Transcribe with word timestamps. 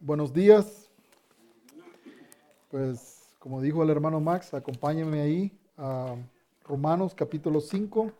buenos 0.00 0.32
días. 0.32 0.90
Pues 2.70 3.34
como 3.38 3.60
dijo 3.60 3.82
el 3.82 3.90
hermano 3.90 4.20
Max, 4.20 4.54
acompáñenme 4.54 5.20
ahí 5.20 5.58
a 5.76 6.16
Romanos 6.64 7.14
capítulo 7.14 7.60
5, 7.60 8.12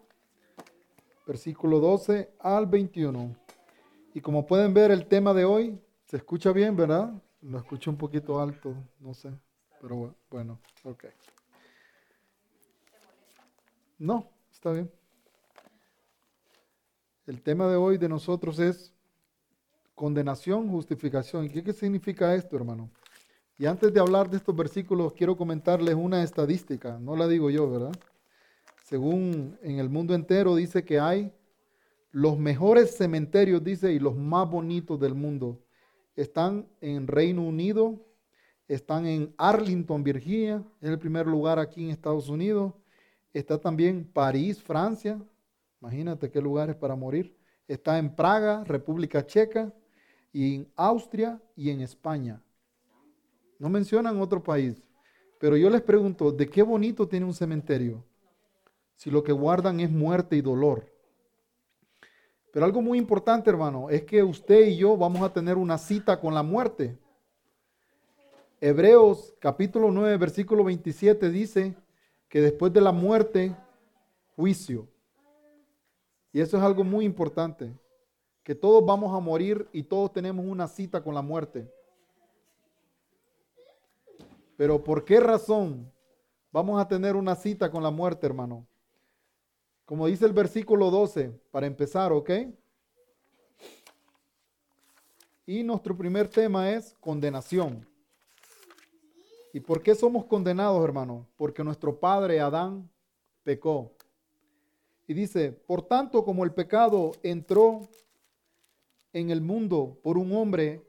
versículo 1.26 1.80
12 1.80 2.32
al 2.38 2.66
21. 2.66 3.34
Y 4.14 4.20
como 4.20 4.46
pueden 4.46 4.72
ver, 4.72 4.90
el 4.90 5.06
tema 5.06 5.34
de 5.34 5.44
hoy 5.44 5.78
se 6.06 6.16
escucha 6.16 6.52
bien, 6.52 6.76
¿verdad? 6.76 7.12
Lo 7.42 7.58
escucho 7.58 7.90
un 7.90 7.96
poquito 7.96 8.40
alto, 8.40 8.74
no 9.00 9.14
sé, 9.14 9.30
pero 9.80 10.14
bueno, 10.30 10.58
ok. 10.84 11.04
No, 13.98 14.30
está 14.52 14.72
bien. 14.72 14.90
El 17.26 17.42
tema 17.42 17.66
de 17.66 17.76
hoy 17.76 17.98
de 17.98 18.08
nosotros 18.08 18.58
es 18.58 18.95
condenación, 19.96 20.68
justificación. 20.68 21.48
¿Qué, 21.48 21.64
¿Qué 21.64 21.72
significa 21.72 22.32
esto, 22.36 22.54
hermano? 22.54 22.88
Y 23.58 23.66
antes 23.66 23.92
de 23.92 23.98
hablar 23.98 24.30
de 24.30 24.36
estos 24.36 24.54
versículos, 24.54 25.14
quiero 25.14 25.36
comentarles 25.36 25.94
una 25.94 26.22
estadística, 26.22 26.98
no 27.00 27.16
la 27.16 27.26
digo 27.26 27.50
yo, 27.50 27.68
¿verdad? 27.68 27.92
Según 28.84 29.58
en 29.62 29.78
el 29.80 29.88
mundo 29.88 30.14
entero 30.14 30.54
dice 30.54 30.84
que 30.84 31.00
hay 31.00 31.32
los 32.12 32.38
mejores 32.38 32.96
cementerios, 32.96 33.64
dice, 33.64 33.92
y 33.92 33.98
los 33.98 34.14
más 34.14 34.48
bonitos 34.48 35.00
del 35.00 35.14
mundo. 35.14 35.58
Están 36.14 36.68
en 36.80 37.06
Reino 37.06 37.42
Unido, 37.42 38.06
están 38.68 39.06
en 39.06 39.34
Arlington, 39.38 40.04
Virginia, 40.04 40.62
es 40.80 40.90
el 40.90 40.98
primer 40.98 41.26
lugar 41.26 41.58
aquí 41.58 41.84
en 41.84 41.90
Estados 41.90 42.28
Unidos. 42.28 42.74
Está 43.32 43.58
también 43.58 44.04
París, 44.04 44.62
Francia, 44.62 45.20
imagínate 45.80 46.30
qué 46.30 46.40
lugares 46.40 46.76
para 46.76 46.94
morir. 46.94 47.34
Está 47.66 47.98
en 47.98 48.14
Praga, 48.14 48.62
República 48.64 49.26
Checa, 49.26 49.72
y 50.36 50.54
en 50.54 50.70
Austria 50.76 51.40
y 51.56 51.70
en 51.70 51.80
España. 51.80 52.42
No 53.58 53.70
mencionan 53.70 54.20
otro 54.20 54.42
país. 54.42 54.82
Pero 55.40 55.56
yo 55.56 55.70
les 55.70 55.80
pregunto, 55.80 56.30
¿de 56.30 56.46
qué 56.46 56.62
bonito 56.62 57.08
tiene 57.08 57.24
un 57.24 57.32
cementerio? 57.32 58.04
Si 58.96 59.10
lo 59.10 59.22
que 59.22 59.32
guardan 59.32 59.80
es 59.80 59.90
muerte 59.90 60.36
y 60.36 60.42
dolor. 60.42 60.92
Pero 62.52 62.66
algo 62.66 62.82
muy 62.82 62.98
importante, 62.98 63.48
hermano, 63.48 63.88
es 63.88 64.04
que 64.04 64.22
usted 64.22 64.66
y 64.66 64.76
yo 64.76 64.94
vamos 64.94 65.22
a 65.22 65.32
tener 65.32 65.56
una 65.56 65.78
cita 65.78 66.20
con 66.20 66.34
la 66.34 66.42
muerte. 66.42 66.98
Hebreos 68.60 69.32
capítulo 69.40 69.90
9, 69.90 70.18
versículo 70.18 70.64
27 70.64 71.30
dice 71.30 71.74
que 72.28 72.42
después 72.42 72.74
de 72.74 72.82
la 72.82 72.92
muerte, 72.92 73.56
juicio. 74.34 74.86
Y 76.30 76.40
eso 76.42 76.58
es 76.58 76.62
algo 76.62 76.84
muy 76.84 77.06
importante 77.06 77.72
que 78.46 78.54
todos 78.54 78.86
vamos 78.86 79.12
a 79.12 79.18
morir 79.18 79.68
y 79.72 79.82
todos 79.82 80.12
tenemos 80.12 80.46
una 80.46 80.68
cita 80.68 81.02
con 81.02 81.12
la 81.16 81.20
muerte. 81.20 81.68
Pero 84.56 84.84
¿por 84.84 85.04
qué 85.04 85.18
razón 85.18 85.92
vamos 86.52 86.80
a 86.80 86.86
tener 86.86 87.16
una 87.16 87.34
cita 87.34 87.68
con 87.72 87.82
la 87.82 87.90
muerte, 87.90 88.24
hermano? 88.24 88.64
Como 89.84 90.06
dice 90.06 90.26
el 90.26 90.32
versículo 90.32 90.92
12, 90.92 91.32
para 91.50 91.66
empezar, 91.66 92.12
¿ok? 92.12 92.30
Y 95.44 95.64
nuestro 95.64 95.96
primer 95.96 96.28
tema 96.28 96.70
es 96.70 96.94
condenación. 97.00 97.84
¿Y 99.52 99.58
por 99.58 99.82
qué 99.82 99.96
somos 99.96 100.24
condenados, 100.24 100.84
hermano? 100.84 101.26
Porque 101.36 101.64
nuestro 101.64 101.98
padre 101.98 102.38
Adán 102.38 102.88
pecó. 103.42 103.90
Y 105.08 105.14
dice, 105.14 105.50
por 105.50 105.82
tanto 105.82 106.24
como 106.24 106.44
el 106.44 106.52
pecado 106.52 107.10
entró 107.24 107.88
en 109.16 109.30
el 109.30 109.40
mundo 109.40 109.98
por 110.02 110.18
un 110.18 110.30
hombre 110.36 110.86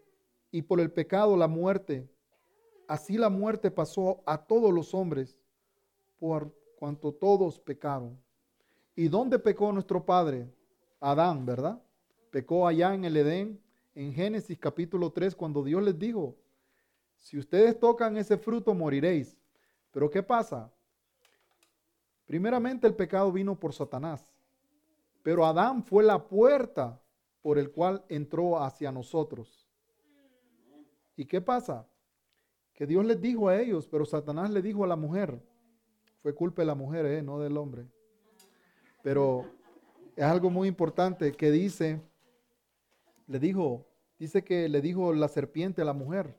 y 0.52 0.62
por 0.62 0.82
el 0.82 0.92
pecado 0.92 1.38
la 1.38 1.48
muerte. 1.48 2.10
Así 2.86 3.18
la 3.18 3.30
muerte 3.30 3.72
pasó 3.72 4.22
a 4.26 4.38
todos 4.46 4.74
los 4.74 4.94
hombres 4.94 5.40
por 6.20 6.54
cuanto 6.78 7.14
todos 7.14 7.58
pecaron. 7.58 8.22
¿Y 8.98 9.08
dónde 9.08 9.40
pecó 9.40 9.72
nuestro 9.72 10.06
padre? 10.06 10.54
Adán, 11.00 11.46
¿verdad? 11.46 11.82
Pecó 12.30 12.68
allá 12.68 12.94
en 12.94 13.06
el 13.06 13.16
Edén, 13.16 13.62
en 13.96 14.12
Génesis 14.12 14.60
capítulo 14.60 15.10
3, 15.10 15.34
cuando 15.34 15.64
Dios 15.64 15.82
les 15.82 15.98
dijo, 15.98 16.36
si 17.16 17.38
ustedes 17.38 17.80
tocan 17.80 18.18
ese 18.18 18.38
fruto 18.38 18.74
moriréis. 18.74 19.38
Pero 19.92 20.10
¿qué 20.10 20.22
pasa? 20.22 20.70
Primeramente 22.26 22.88
el 22.88 22.94
pecado 22.94 23.32
vino 23.32 23.58
por 23.58 23.72
Satanás, 23.72 24.30
pero 25.24 25.46
Adán 25.46 25.82
fue 25.82 26.04
la 26.04 26.28
puerta 26.28 27.02
por 27.48 27.58
el 27.58 27.72
cual 27.72 28.04
entró 28.10 28.62
hacia 28.62 28.92
nosotros. 28.92 29.66
¿Y 31.16 31.24
qué 31.24 31.40
pasa? 31.40 31.88
Que 32.74 32.86
Dios 32.86 33.06
les 33.06 33.22
dijo 33.22 33.48
a 33.48 33.58
ellos, 33.58 33.88
pero 33.88 34.06
Satanás 34.06 34.50
le 34.50 34.62
dijo 34.62 34.84
a 34.84 34.88
la 34.88 34.98
mujer. 34.98 35.42
Fue 36.22 36.36
culpa 36.36 36.62
de 36.62 36.66
la 36.66 36.76
mujer, 36.76 37.06
¿eh? 37.06 37.22
no 37.22 37.40
del 37.40 37.56
hombre. 37.56 37.88
Pero 39.02 39.46
es 40.18 40.26
algo 40.26 40.50
muy 40.50 40.68
importante 40.68 41.32
que 41.32 41.50
dice, 41.50 42.02
le 43.28 43.40
dijo, 43.40 43.88
dice 44.20 44.44
que 44.44 44.68
le 44.68 44.82
dijo 44.82 45.14
la 45.14 45.30
serpiente 45.30 45.82
a 45.82 45.86
la 45.86 45.94
mujer, 45.94 46.38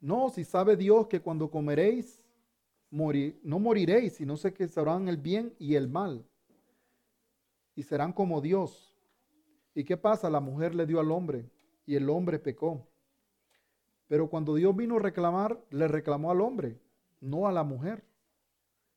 no, 0.00 0.30
si 0.30 0.44
sabe 0.44 0.78
Dios 0.78 1.08
que 1.08 1.20
cuando 1.20 1.50
comeréis, 1.50 2.22
no 2.90 3.58
moriréis, 3.58 4.14
sino 4.14 4.38
sé 4.38 4.54
que 4.54 4.66
sabrán 4.66 5.08
el 5.08 5.18
bien 5.18 5.54
y 5.58 5.74
el 5.74 5.90
mal. 5.90 6.26
Y 7.74 7.82
serán 7.82 8.14
como 8.14 8.40
Dios 8.40 8.89
¿Y 9.74 9.84
qué 9.84 9.96
pasa? 9.96 10.28
La 10.30 10.40
mujer 10.40 10.74
le 10.74 10.86
dio 10.86 11.00
al 11.00 11.10
hombre 11.10 11.48
y 11.86 11.96
el 11.96 12.08
hombre 12.10 12.38
pecó. 12.38 12.86
Pero 14.08 14.28
cuando 14.28 14.54
Dios 14.54 14.74
vino 14.74 14.96
a 14.96 15.00
reclamar, 15.00 15.60
le 15.70 15.86
reclamó 15.86 16.30
al 16.30 16.40
hombre, 16.40 16.80
no 17.20 17.46
a 17.46 17.52
la 17.52 17.62
mujer. 17.62 18.04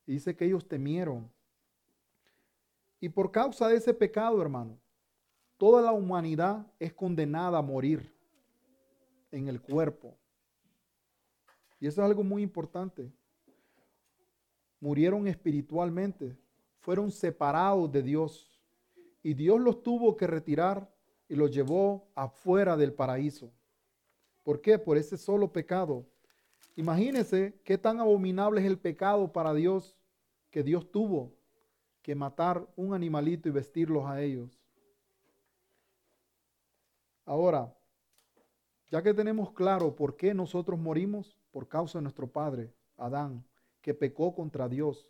Y 0.06 0.14
dice 0.14 0.36
que 0.36 0.46
ellos 0.46 0.68
temieron. 0.68 1.32
Y 3.00 3.10
por 3.10 3.32
causa 3.32 3.68
de 3.68 3.76
ese 3.76 3.94
pecado, 3.94 4.42
hermano, 4.42 4.78
toda 5.58 5.82
la 5.82 5.92
humanidad 5.92 6.66
es 6.80 6.94
condenada 6.94 7.60
a 7.60 7.62
morir 7.62 8.14
en 9.32 9.48
el 9.48 9.62
cuerpo. 9.62 10.18
Y 11.80 11.88
eso 11.88 12.02
es 12.02 12.06
algo 12.06 12.24
muy 12.24 12.42
importante. 12.42 13.12
Murieron 14.80 15.28
espiritualmente, 15.28 16.38
fueron 16.80 17.12
separados 17.12 17.92
de 17.92 18.02
Dios 18.02 18.53
y 19.24 19.34
Dios 19.34 19.60
los 19.60 19.82
tuvo 19.82 20.18
que 20.18 20.28
retirar 20.28 20.94
y 21.30 21.36
los 21.36 21.50
llevó 21.50 22.12
afuera 22.14 22.76
del 22.76 22.94
paraíso. 22.94 23.52
¿Por 24.44 24.60
qué? 24.60 24.78
Por 24.78 24.98
ese 24.98 25.18
solo 25.18 25.52
pecado. 25.52 26.06
Imagínense 26.76 27.60
qué 27.64 27.78
tan 27.78 28.02
abominable 28.02 28.60
es 28.60 28.68
el 28.68 28.78
pecado 28.78 29.32
para 29.32 29.54
Dios 29.54 29.98
que 30.52 30.62
Dios 30.62 30.92
tuvo 30.92 31.34
que 32.02 32.14
matar 32.14 32.68
un 32.76 32.94
animalito 32.94 33.48
y 33.48 33.54
vestirlos 33.54 34.06
a 34.06 34.22
ellos. 34.22 34.60
Ahora, 37.26 37.74
ya 38.92 39.02
que 39.02 39.14
tenemos 39.14 39.54
claro 39.54 39.96
por 39.96 40.18
qué 40.18 40.34
nosotros 40.34 40.78
morimos, 40.78 41.38
por 41.52 41.70
causa 41.70 42.00
de 42.00 42.04
nuestro 42.04 42.28
padre, 42.28 42.74
Adán, 42.98 43.46
que 43.82 43.94
pecó 43.94 44.36
contra 44.36 44.68
Dios. 44.68 45.08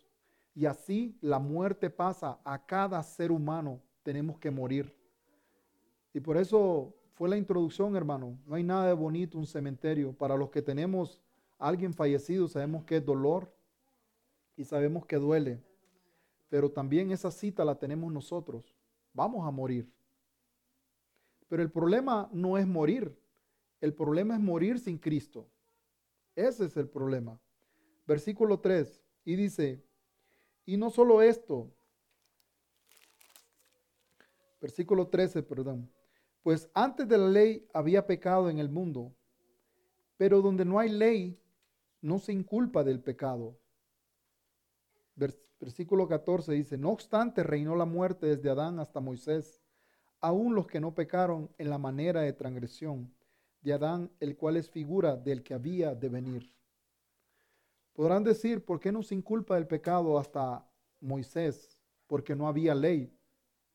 Y 0.54 0.66
así 0.66 1.18
la 1.20 1.40
muerte 1.40 1.90
pasa 1.90 2.38
a 2.44 2.64
cada 2.64 3.02
ser 3.02 3.32
humano 3.32 3.82
tenemos 4.04 4.38
que 4.38 4.52
morir. 4.52 4.94
Y 6.12 6.20
por 6.20 6.36
eso 6.36 6.94
fue 7.14 7.28
la 7.28 7.36
introducción, 7.36 7.96
hermano. 7.96 8.38
No 8.46 8.54
hay 8.54 8.62
nada 8.62 8.86
de 8.86 8.92
bonito 8.92 9.36
un 9.36 9.46
cementerio. 9.46 10.12
Para 10.12 10.36
los 10.36 10.50
que 10.50 10.62
tenemos 10.62 11.20
a 11.58 11.66
alguien 11.66 11.92
fallecido, 11.92 12.46
sabemos 12.46 12.84
que 12.84 12.98
es 12.98 13.04
dolor 13.04 13.52
y 14.56 14.64
sabemos 14.64 15.06
que 15.06 15.16
duele. 15.16 15.60
Pero 16.48 16.70
también 16.70 17.10
esa 17.10 17.32
cita 17.32 17.64
la 17.64 17.76
tenemos 17.76 18.12
nosotros. 18.12 18.76
Vamos 19.12 19.46
a 19.46 19.50
morir. 19.50 19.92
Pero 21.48 21.62
el 21.62 21.70
problema 21.70 22.28
no 22.32 22.58
es 22.58 22.66
morir. 22.66 23.16
El 23.80 23.94
problema 23.94 24.34
es 24.34 24.40
morir 24.40 24.78
sin 24.78 24.98
Cristo. 24.98 25.48
Ese 26.36 26.66
es 26.66 26.76
el 26.76 26.88
problema. 26.88 27.40
Versículo 28.06 28.60
3. 28.60 29.02
Y 29.24 29.36
dice, 29.36 29.84
y 30.66 30.76
no 30.76 30.90
solo 30.90 31.22
esto, 31.22 31.72
Versículo 34.64 35.08
13, 35.08 35.42
perdón. 35.42 35.92
Pues 36.42 36.70
antes 36.72 37.06
de 37.06 37.18
la 37.18 37.28
ley 37.28 37.68
había 37.74 38.06
pecado 38.06 38.48
en 38.48 38.58
el 38.58 38.70
mundo, 38.70 39.14
pero 40.16 40.40
donde 40.40 40.64
no 40.64 40.78
hay 40.78 40.88
ley, 40.88 41.38
no 42.00 42.18
se 42.18 42.32
inculpa 42.32 42.82
del 42.82 42.98
pecado. 42.98 43.58
Versículo 45.60 46.08
14 46.08 46.50
dice, 46.54 46.78
no 46.78 46.92
obstante 46.92 47.42
reinó 47.42 47.76
la 47.76 47.84
muerte 47.84 48.24
desde 48.24 48.48
Adán 48.48 48.78
hasta 48.78 49.00
Moisés, 49.00 49.60
aún 50.18 50.54
los 50.54 50.66
que 50.66 50.80
no 50.80 50.94
pecaron 50.94 51.50
en 51.58 51.68
la 51.68 51.76
manera 51.76 52.22
de 52.22 52.32
transgresión 52.32 53.14
de 53.60 53.74
Adán, 53.74 54.10
el 54.18 54.34
cual 54.34 54.56
es 54.56 54.70
figura 54.70 55.14
del 55.14 55.42
que 55.42 55.52
había 55.52 55.94
de 55.94 56.08
venir. 56.08 56.54
Podrán 57.92 58.24
decir, 58.24 58.64
¿por 58.64 58.80
qué 58.80 58.90
no 58.92 59.02
se 59.02 59.14
inculpa 59.14 59.56
del 59.56 59.66
pecado 59.66 60.18
hasta 60.18 60.66
Moisés? 61.00 61.78
Porque 62.06 62.34
no 62.34 62.48
había 62.48 62.74
ley. 62.74 63.14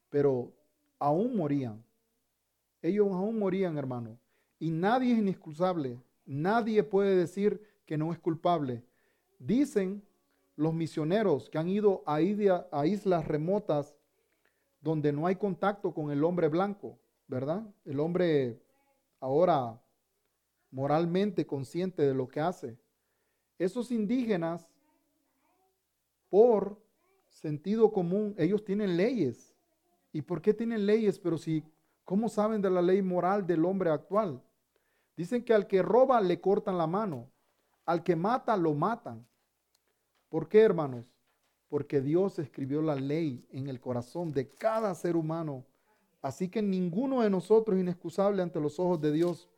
Pero 0.09 0.55
aún 0.99 1.35
morían. 1.35 1.83
Ellos 2.81 3.07
aún 3.11 3.39
morían, 3.39 3.77
hermano. 3.77 4.17
Y 4.59 4.69
nadie 4.69 5.13
es 5.13 5.19
inexcusable. 5.19 5.99
Nadie 6.25 6.83
puede 6.83 7.15
decir 7.15 7.61
que 7.85 7.97
no 7.97 8.11
es 8.11 8.19
culpable. 8.19 8.83
Dicen 9.39 10.03
los 10.55 10.73
misioneros 10.73 11.49
que 11.49 11.57
han 11.57 11.69
ido 11.69 12.03
a, 12.05 12.17
a 12.71 12.85
islas 12.85 13.27
remotas 13.27 13.95
donde 14.81 15.11
no 15.11 15.25
hay 15.25 15.35
contacto 15.35 15.93
con 15.93 16.11
el 16.11 16.23
hombre 16.23 16.47
blanco, 16.47 16.99
¿verdad? 17.27 17.63
El 17.85 17.99
hombre 17.99 18.61
ahora 19.19 19.81
moralmente 20.71 21.45
consciente 21.45 22.01
de 22.03 22.13
lo 22.13 22.27
que 22.27 22.39
hace. 22.39 22.77
Esos 23.57 23.91
indígenas, 23.91 24.69
por 26.29 26.81
sentido 27.29 27.91
común, 27.91 28.35
ellos 28.37 28.63
tienen 28.63 28.95
leyes. 28.95 29.48
¿Y 30.11 30.21
por 30.21 30.41
qué 30.41 30.53
tienen 30.53 30.85
leyes? 30.85 31.19
Pero 31.19 31.37
si, 31.37 31.63
¿cómo 32.03 32.29
saben 32.29 32.61
de 32.61 32.69
la 32.69 32.81
ley 32.81 33.01
moral 33.01 33.45
del 33.45 33.65
hombre 33.65 33.89
actual? 33.89 34.41
Dicen 35.15 35.43
que 35.43 35.53
al 35.53 35.67
que 35.67 35.81
roba 35.81 36.21
le 36.21 36.39
cortan 36.39 36.77
la 36.77 36.87
mano, 36.87 37.29
al 37.85 38.03
que 38.03 38.15
mata 38.15 38.55
lo 38.55 38.73
matan. 38.73 39.27
¿Por 40.29 40.47
qué, 40.47 40.61
hermanos? 40.61 41.05
Porque 41.67 42.01
Dios 42.01 42.39
escribió 42.39 42.81
la 42.81 42.95
ley 42.95 43.45
en 43.51 43.67
el 43.67 43.79
corazón 43.79 44.31
de 44.31 44.47
cada 44.47 44.93
ser 44.95 45.15
humano. 45.15 45.65
Así 46.21 46.49
que 46.49 46.61
ninguno 46.61 47.21
de 47.21 47.29
nosotros 47.29 47.77
es 47.77 47.83
inexcusable 47.83 48.41
ante 48.41 48.59
los 48.59 48.79
ojos 48.79 48.99
de 49.01 49.11
Dios. 49.11 49.49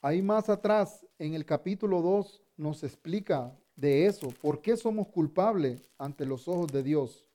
Ahí 0.00 0.22
más 0.22 0.48
atrás, 0.48 1.04
en 1.18 1.34
el 1.34 1.44
capítulo 1.44 2.00
2, 2.02 2.42
nos 2.56 2.84
explica 2.84 3.56
de 3.74 4.06
eso, 4.06 4.28
por 4.42 4.60
qué 4.60 4.76
somos 4.76 5.06
culpables 5.08 5.88
ante 5.98 6.26
los 6.26 6.48
ojos 6.48 6.66
de 6.72 6.82
Dios. 6.82 7.27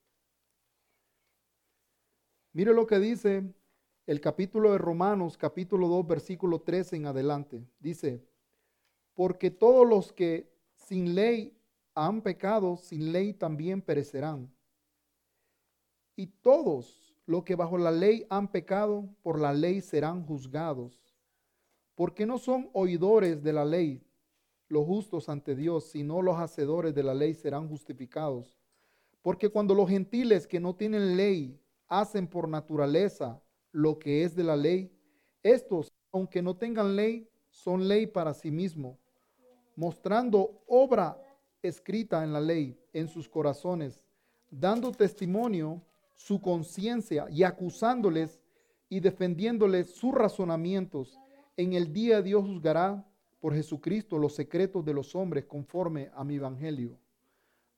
Mire 2.54 2.74
lo 2.74 2.88
que 2.88 3.00
dice 3.00 3.44
el 4.06 4.22
capítulo 4.22 4.72
de 4.72 4.78
Romanos, 4.78 5.38
capítulo 5.38 5.88
2, 5.88 6.08
versículo 6.08 6.62
13 6.62 6.96
en 6.96 7.06
adelante. 7.08 7.68
Dice, 7.80 8.24
porque 9.14 9.52
todos 9.52 9.88
los 9.88 10.14
que 10.14 10.50
sin 10.76 11.16
ley 11.16 11.58
han 11.96 12.22
pecado, 12.22 12.78
sin 12.78 13.12
ley 13.12 13.34
también 13.34 13.82
perecerán. 13.82 14.50
Y 16.16 16.28
todos 16.28 17.16
los 17.26 17.44
que 17.44 17.56
bajo 17.56 17.78
la 17.78 17.92
ley 17.92 18.26
han 18.30 18.50
pecado, 18.50 19.10
por 19.22 19.40
la 19.40 19.52
ley 19.52 19.82
serán 19.82 20.26
juzgados 20.26 21.04
porque 21.96 22.26
no 22.26 22.38
son 22.38 22.70
oidores 22.74 23.44
de 23.44 23.54
la 23.54 23.66
ley 23.66 24.02
los 24.68 24.86
justos 24.86 25.30
ante 25.30 25.56
Dios, 25.56 25.86
sino 25.92 26.22
los 26.22 26.40
hacedores 26.40 26.96
de 26.96 27.04
la 27.04 27.14
ley 27.14 27.36
serán 27.36 27.68
justificados. 27.68 28.58
Porque 29.22 29.50
cuando 29.50 29.76
los 29.76 29.88
gentiles 29.88 30.48
que 30.48 30.60
no 30.60 30.76
tienen 30.76 31.16
ley 31.16 31.60
hacen 32.00 32.28
por 32.28 32.48
naturaleza 32.48 33.42
lo 33.72 34.00
que 34.00 34.24
es 34.24 34.36
de 34.36 34.44
la 34.44 34.56
ley, 34.56 34.92
estos, 35.42 35.92
aunque 36.12 36.42
no 36.42 36.56
tengan 36.56 36.96
ley, 36.96 37.30
son 37.50 37.88
ley 37.88 38.08
para 38.08 38.34
sí 38.34 38.52
mismos, 38.52 38.98
mostrando 39.76 40.64
obra 40.68 41.18
escrita 41.62 42.24
en 42.24 42.34
la 42.34 42.42
ley 42.42 42.80
en 42.94 43.08
sus 43.08 43.28
corazones, 43.30 44.04
dando 44.50 44.92
testimonio 44.92 45.82
su 46.16 46.42
conciencia 46.42 47.28
y 47.30 47.44
acusándoles 47.44 48.40
y 48.90 49.00
defendiéndoles 49.00 49.96
sus 49.96 50.14
razonamientos 50.14 51.20
en 51.56 51.74
el 51.74 51.94
día 51.94 52.22
Dios 52.22 52.46
juzgará 52.46 53.06
por 53.40 53.54
Jesucristo 53.54 54.18
los 54.18 54.34
secretos 54.34 54.84
de 54.84 54.94
los 54.94 55.16
hombres 55.16 55.46
conforme 55.46 56.10
a 56.16 56.24
mi 56.24 56.36
evangelio. 56.36 56.98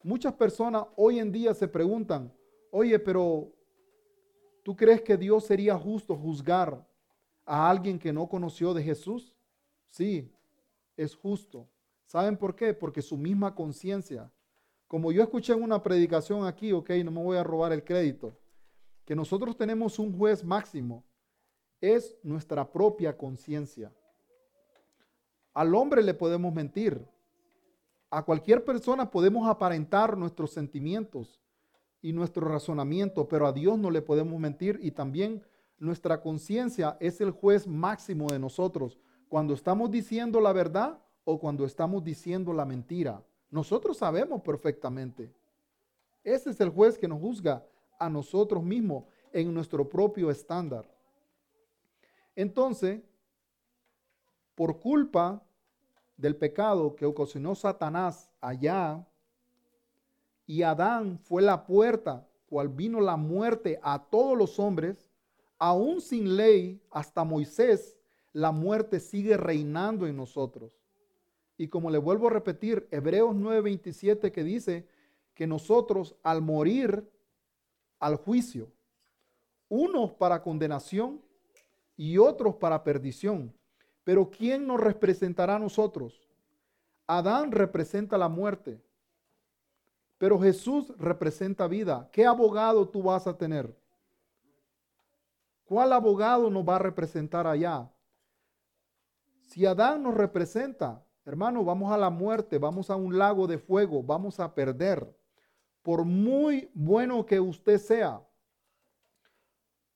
Muchas 0.04 0.34
personas 0.34 0.86
hoy 0.96 1.20
en 1.20 1.32
día 1.32 1.54
se 1.54 1.68
preguntan, 1.68 2.32
oye, 2.72 3.00
pero 3.00 3.52
¿tú 4.66 4.76
crees 4.76 5.04
que 5.04 5.16
Dios 5.16 5.46
sería 5.46 5.78
justo 5.78 6.16
juzgar 6.16 6.84
a 7.46 7.70
alguien 7.70 8.00
que 8.00 8.12
no 8.12 8.28
conoció 8.28 8.74
de 8.74 8.82
Jesús? 8.82 9.32
Sí, 9.92 10.34
es 10.98 11.16
justo. 11.16 11.70
¿Saben 12.08 12.36
por 12.36 12.56
qué? 12.56 12.74
Porque 12.74 13.04
su 13.04 13.16
misma 13.16 13.54
conciencia, 13.54 14.32
como 14.88 15.12
yo 15.12 15.22
escuché 15.22 15.54
en 15.54 15.62
una 15.62 15.84
predicación 15.84 16.48
aquí, 16.48 16.72
ok, 16.72 16.90
no 17.04 17.12
me 17.12 17.24
voy 17.24 17.38
a 17.38 17.44
robar 17.44 17.74
el 17.74 17.84
crédito, 17.84 18.36
que 19.06 19.16
nosotros 19.16 19.56
tenemos 19.56 20.00
un 20.00 20.18
juez 20.18 20.44
máximo 20.44 21.06
es 21.80 22.18
nuestra 22.24 22.68
propia 22.72 23.16
conciencia. 23.16 23.94
Al 25.54 25.76
hombre 25.76 26.02
le 26.02 26.16
podemos 26.16 26.52
mentir. 26.52 27.08
A 28.10 28.24
cualquier 28.24 28.66
persona 28.66 29.12
podemos 29.12 29.48
aparentar 29.48 30.18
nuestros 30.18 30.52
sentimientos 30.52 31.40
y 32.06 32.14
nuestro 32.14 32.48
razonamiento, 32.48 33.28
pero 33.28 33.48
a 33.48 33.52
Dios 33.52 33.80
no 33.80 33.90
le 33.90 34.00
podemos 34.00 34.40
mentir 34.40 34.78
y 34.84 34.92
también 34.92 35.42
nuestra 35.80 36.22
conciencia 36.22 36.98
es 37.00 37.20
el 37.20 37.32
juez 37.32 37.66
máximo 37.66 38.28
de 38.28 38.38
nosotros 38.38 39.00
cuando 39.28 39.56
estamos 39.56 39.90
diciendo 39.90 40.40
la 40.40 40.54
verdad 40.54 41.00
o 41.24 41.40
cuando 41.40 41.66
estamos 41.66 42.04
diciendo 42.04 42.54
la 42.54 42.64
mentira. 42.64 43.26
Nosotros 43.50 43.98
sabemos 43.98 44.44
perfectamente. 44.44 45.34
Ese 46.24 46.52
es 46.52 46.62
el 46.62 46.70
juez 46.70 46.96
que 46.96 47.08
nos 47.08 47.20
juzga 47.20 47.66
a 47.98 48.08
nosotros 48.08 48.62
mismos 48.62 49.06
en 49.34 49.52
nuestro 49.52 49.90
propio 49.90 50.30
estándar. 50.30 50.88
Entonces, 52.36 53.02
por 54.54 54.80
culpa 54.80 55.44
del 56.18 56.36
pecado 56.36 56.96
que 56.96 57.08
ocasionó 57.08 57.56
Satanás 57.56 58.30
allá, 58.42 59.04
y 60.46 60.62
Adán 60.62 61.20
fue 61.20 61.42
la 61.42 61.66
puerta, 61.66 62.28
cual 62.48 62.70
vino 62.70 63.02
la 63.02 63.18
muerte 63.18 63.80
a 63.82 64.04
todos 64.04 64.38
los 64.38 64.60
hombres, 64.60 65.10
aún 65.58 66.02
sin 66.02 66.38
ley, 66.38 66.82
hasta 66.92 67.24
Moisés, 67.24 67.98
la 68.34 68.52
muerte 68.52 69.00
sigue 69.00 69.38
reinando 69.38 70.08
en 70.08 70.18
nosotros. 70.18 70.78
Y 71.58 71.70
como 71.70 71.90
le 71.90 71.98
vuelvo 71.98 72.28
a 72.28 72.32
repetir, 72.32 72.88
Hebreos 72.92 73.34
9:27 73.34 74.32
que 74.32 74.44
dice 74.44 74.88
que 75.34 75.48
nosotros 75.48 76.16
al 76.22 76.42
morir 76.42 77.10
al 78.00 78.18
juicio, 78.18 78.72
unos 79.70 80.12
para 80.14 80.42
condenación 80.44 81.22
y 81.96 82.18
otros 82.18 82.56
para 82.56 82.84
perdición. 82.84 83.54
Pero 84.04 84.30
¿quién 84.30 84.68
nos 84.68 84.80
representará 84.80 85.56
a 85.56 85.60
nosotros? 85.60 86.28
Adán 87.08 87.52
representa 87.52 88.18
la 88.18 88.30
muerte, 88.30 88.82
pero 90.18 90.40
Jesús 90.40 90.94
representa 90.98 91.68
vida. 91.68 92.10
¿Qué 92.12 92.26
abogado 92.26 92.88
tú 92.88 93.04
vas 93.04 93.28
a 93.28 93.38
tener? 93.38 93.76
¿Cuál 95.66 95.94
abogado 95.94 96.50
nos 96.50 96.68
va 96.68 96.78
a 96.78 96.80
representar 96.80 97.48
allá? 97.48 97.92
Si 99.42 99.66
Adán 99.66 100.04
nos 100.04 100.14
representa, 100.14 101.04
hermano, 101.26 101.64
vamos 101.64 101.92
a 101.92 101.98
la 101.98 102.10
muerte, 102.10 102.58
vamos 102.58 102.90
a 102.90 102.96
un 102.96 103.18
lago 103.18 103.48
de 103.48 103.58
fuego, 103.58 104.02
vamos 104.04 104.40
a 104.40 104.54
perder. 104.54 105.16
Por 105.82 106.06
muy 106.06 106.70
bueno 106.74 107.26
que 107.26 107.40
usted 107.40 107.78
sea, 107.78 108.22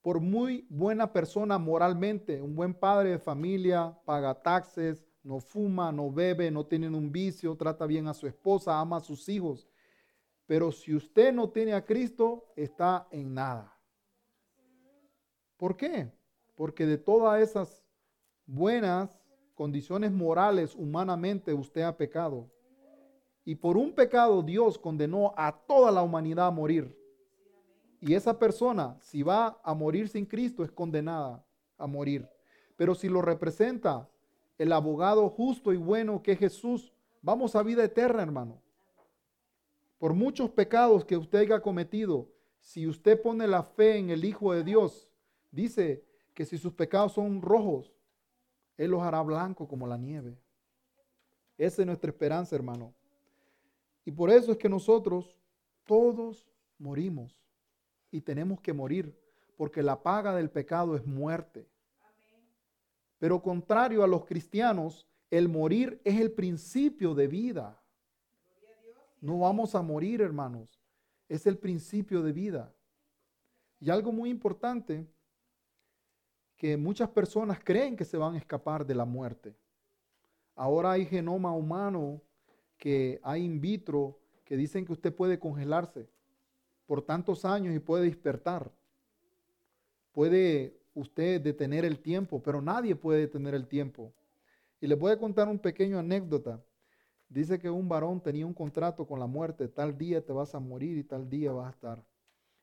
por 0.01 0.19
muy 0.19 0.65
buena 0.69 1.11
persona 1.11 1.57
moralmente, 1.57 2.41
un 2.41 2.55
buen 2.55 2.73
padre 2.73 3.11
de 3.11 3.19
familia, 3.19 3.97
paga 4.05 4.33
taxes, 4.33 5.05
no 5.23 5.39
fuma, 5.39 5.91
no 5.91 6.11
bebe, 6.11 6.49
no 6.49 6.65
tiene 6.65 6.87
un 6.87 7.11
vicio, 7.11 7.55
trata 7.55 7.85
bien 7.85 8.07
a 8.07 8.13
su 8.13 8.25
esposa, 8.25 8.79
ama 8.79 8.97
a 8.97 9.01
sus 9.01 9.29
hijos. 9.29 9.68
Pero 10.49 10.71
si 10.71 10.95
usted 10.95 11.31
no 11.31 11.47
tiene 11.51 11.73
a 11.73 11.85
Cristo, 11.85 12.47
está 12.55 13.07
en 13.11 13.35
nada. 13.35 13.71
¿Por 15.57 15.77
qué? 15.77 16.11
Porque 16.55 16.87
de 16.87 16.97
todas 16.97 17.39
esas 17.39 17.83
buenas 18.47 19.21
condiciones 19.53 20.11
morales 20.11 20.73
humanamente 20.73 21.53
usted 21.53 21.83
ha 21.83 21.95
pecado. 21.95 22.49
Y 23.45 23.53
por 23.53 23.77
un 23.77 23.93
pecado 23.93 24.41
Dios 24.41 24.79
condenó 24.79 25.35
a 25.37 25.51
toda 25.51 25.91
la 25.91 26.01
humanidad 26.01 26.47
a 26.47 26.51
morir. 26.51 26.97
Y 27.99 28.15
esa 28.15 28.39
persona, 28.39 28.97
si 29.01 29.21
va 29.21 29.61
a 29.63 29.75
morir 29.75 30.09
sin 30.09 30.25
Cristo, 30.25 30.63
es 30.63 30.71
condenada 30.71 31.45
a 31.77 31.85
morir. 31.85 32.27
Pero 32.75 32.95
si 32.95 33.07
lo 33.07 33.21
representa 33.21 34.09
el 34.57 34.73
abogado 34.73 35.29
justo 35.29 35.71
y 35.73 35.77
bueno 35.77 36.23
que 36.23 36.31
es 36.31 36.39
Jesús, 36.39 36.91
vamos 37.21 37.55
a 37.55 37.61
vida 37.61 37.83
eterna, 37.83 38.23
hermano. 38.23 38.63
Por 39.99 40.13
muchos 40.13 40.49
pecados 40.49 41.05
que 41.05 41.17
usted 41.17 41.39
haya 41.39 41.61
cometido, 41.61 42.27
si 42.59 42.87
usted 42.87 43.21
pone 43.21 43.47
la 43.47 43.63
fe 43.63 43.97
en 43.97 44.09
el 44.09 44.23
Hijo 44.25 44.53
de 44.53 44.63
Dios, 44.63 45.09
dice 45.51 46.03
que 46.33 46.45
si 46.45 46.57
sus 46.57 46.73
pecados 46.73 47.13
son 47.13 47.41
rojos, 47.41 47.93
Él 48.77 48.91
los 48.91 49.01
hará 49.01 49.21
blanco 49.21 49.67
como 49.67 49.85
la 49.85 49.97
nieve. 49.97 50.39
Esa 51.57 51.81
es 51.81 51.85
nuestra 51.85 52.09
esperanza, 52.09 52.55
hermano. 52.55 52.93
Y 54.05 54.11
por 54.11 54.29
eso 54.29 54.53
es 54.53 54.57
que 54.57 54.69
nosotros 54.69 55.37
todos 55.85 56.47
morimos 56.77 57.43
y 58.09 58.21
tenemos 58.21 58.61
que 58.61 58.71
morir, 58.71 59.19
porque 59.57 59.83
la 59.83 60.01
paga 60.01 60.33
del 60.33 60.49
pecado 60.49 60.95
es 60.95 61.05
muerte. 61.05 61.67
Pero 63.17 63.41
contrario 63.41 64.01
a 64.01 64.07
los 64.07 64.25
cristianos, 64.25 65.05
el 65.29 65.49
morir 65.49 66.01
es 66.05 66.19
el 66.19 66.31
principio 66.31 67.13
de 67.13 67.27
vida. 67.27 67.78
No 69.21 69.39
vamos 69.39 69.75
a 69.75 69.81
morir, 69.81 70.21
hermanos. 70.21 70.69
Es 71.27 71.45
el 71.45 71.57
principio 71.57 72.21
de 72.21 72.31
vida. 72.31 72.73
Y 73.79 73.89
algo 73.89 74.11
muy 74.11 74.29
importante, 74.29 75.07
que 76.57 76.75
muchas 76.75 77.09
personas 77.09 77.59
creen 77.63 77.95
que 77.95 78.03
se 78.03 78.17
van 78.17 78.35
a 78.35 78.37
escapar 78.37 78.85
de 78.85 78.93
la 78.93 79.05
muerte. 79.05 79.55
Ahora 80.55 80.91
hay 80.91 81.05
genoma 81.05 81.53
humano 81.53 82.21
que 82.77 83.19
hay 83.23 83.45
in 83.45 83.61
vitro 83.61 84.19
que 84.43 84.57
dicen 84.57 84.85
que 84.85 84.91
usted 84.91 85.15
puede 85.15 85.39
congelarse 85.39 86.09
por 86.85 87.01
tantos 87.01 87.45
años 87.45 87.73
y 87.73 87.79
puede 87.79 88.03
despertar. 88.05 88.69
Puede 90.11 90.77
usted 90.93 91.39
detener 91.39 91.85
el 91.85 91.99
tiempo, 91.99 92.41
pero 92.43 92.61
nadie 92.61 92.93
puede 92.95 93.21
detener 93.21 93.53
el 93.53 93.67
tiempo. 93.67 94.13
Y 94.81 94.87
les 94.87 94.99
voy 94.99 95.11
a 95.11 95.17
contar 95.17 95.47
un 95.47 95.59
pequeño 95.59 95.97
anécdota. 95.97 96.61
Dice 97.29 97.59
que 97.59 97.69
un 97.69 97.87
varón 97.87 98.21
tenía 98.21 98.47
un 98.47 98.55
contrato 98.55 99.05
con 99.05 99.19
la 99.19 99.27
muerte, 99.27 99.67
tal 99.67 99.97
día 99.97 100.25
te 100.25 100.33
vas 100.33 100.55
a 100.55 100.59
morir 100.59 100.97
y 100.97 101.03
tal 101.03 101.29
día 101.29 101.51
vas 101.51 101.67
a 101.67 101.69
estar. 101.69 102.05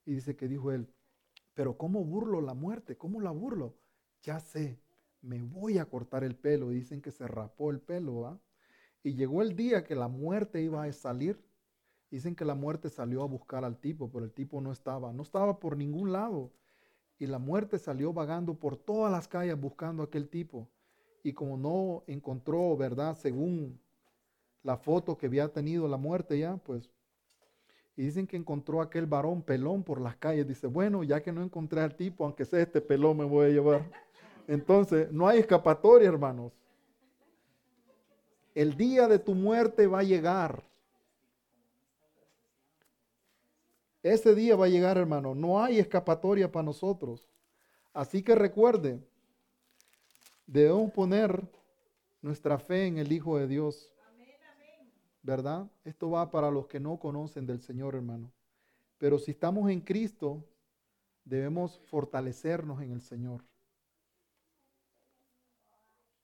Y 0.05 0.15
dice 0.15 0.35
que 0.37 0.49
dijo 0.49 0.73
él, 0.73 0.93
pero 1.55 1.79
¿cómo 1.79 2.05
burlo 2.05 2.41
la 2.41 2.53
muerte? 2.55 2.97
¿Cómo 2.97 3.21
la 3.21 3.31
burlo? 3.31 3.77
Ya 4.23 4.41
sé, 4.41 4.81
me 5.23 5.41
voy 5.41 5.79
a 5.79 5.87
cortar 5.87 6.25
el 6.25 6.35
pelo. 6.35 6.71
Dicen 6.71 7.01
que 7.01 7.13
se 7.13 7.29
rapó 7.29 7.71
el 7.71 7.81
pelo, 7.81 8.21
¿va? 8.21 8.41
Y 9.05 9.15
llegó 9.15 9.41
el 9.41 9.55
día 9.55 9.85
que 9.85 9.95
la 9.95 10.09
muerte 10.09 10.61
iba 10.61 10.83
a 10.83 10.93
salir. 10.93 11.41
Dicen 12.11 12.35
que 12.35 12.45
la 12.45 12.57
muerte 12.57 12.91
salió 12.91 13.23
a 13.23 13.27
buscar 13.27 13.65
al 13.65 13.79
tipo, 13.79 14.11
pero 14.11 14.25
el 14.25 14.33
tipo 14.33 14.61
no 14.61 14.73
estaba, 14.73 15.13
no 15.13 15.23
estaba 15.23 15.61
por 15.61 15.77
ningún 15.77 16.13
lado. 16.13 16.53
Y 17.19 17.27
la 17.27 17.39
muerte 17.39 17.79
salió 17.79 18.13
vagando 18.13 18.59
por 18.59 18.77
todas 18.77 19.13
las 19.13 19.29
calles 19.29 19.59
buscando 19.59 20.03
a 20.03 20.07
aquel 20.07 20.29
tipo. 20.29 20.69
Y 21.23 21.35
como 21.35 21.57
no 21.57 22.03
encontró, 22.09 22.77
¿verdad? 22.77 23.17
Según 23.17 23.81
la 24.67 24.77
foto 24.77 25.17
que 25.17 25.27
había 25.27 25.47
tenido 25.47 25.87
la 25.87 25.97
muerte 25.97 26.37
ya, 26.41 26.57
pues. 26.57 26.91
Y 27.97 28.03
dicen 28.03 28.27
que 28.27 28.37
encontró 28.37 28.83
aquel 28.83 29.07
varón 29.07 29.41
pelón 29.41 29.85
por 29.85 30.01
las 30.01 30.17
calles. 30.17 30.47
Dice, 30.49 30.67
bueno, 30.67 31.05
ya 31.05 31.23
que 31.23 31.31
no 31.31 31.41
encontré 31.41 31.81
al 31.81 31.95
tipo, 31.95 32.25
aunque 32.25 32.45
sea 32.45 32.61
este 32.61 32.81
pelón 32.81 33.17
me 33.17 33.25
voy 33.25 33.47
a 33.47 33.51
llevar. 33.51 33.89
Entonces, 34.49 35.11
no 35.13 35.29
hay 35.29 35.39
escapatoria, 35.39 36.09
hermanos. 36.09 36.53
El 38.57 38.77
día 38.77 39.07
de 39.07 39.21
tu 39.21 39.37
muerte 39.37 39.87
va 39.87 40.01
a 40.01 40.03
llegar. 40.03 40.65
Ese 44.03 44.35
día 44.35 44.57
va 44.57 44.67
a 44.67 44.69
llegar, 44.69 44.99
hermano. 44.99 45.33
No 45.37 45.63
hay 45.63 45.79
escapatoria 45.79 46.51
para 46.51 46.65
nosotros. 46.65 47.29
Así 47.95 48.21
que 48.21 48.35
recuerde, 48.35 48.99
debemos 50.45 50.91
poner 50.91 51.41
nuestra 52.21 52.59
fe 52.59 52.87
en 52.87 52.99
el 52.99 53.13
Hijo 53.13 53.39
de 53.39 53.47
Dios. 53.47 53.93
¿Verdad? 55.27 55.69
Esto 55.85 56.09
va 56.09 56.31
para 56.31 56.53
los 56.53 56.69
que 56.69 56.79
no 56.79 57.01
conocen 57.01 57.47
del 57.47 57.61
Señor, 57.61 57.97
hermano. 57.97 58.31
Pero 58.97 59.19
si 59.19 59.33
estamos 59.33 59.69
en 59.69 59.81
Cristo, 59.81 60.45
debemos 61.25 61.81
fortalecernos 61.87 62.81
en 62.81 62.93
el 62.93 63.01
Señor. 63.01 63.43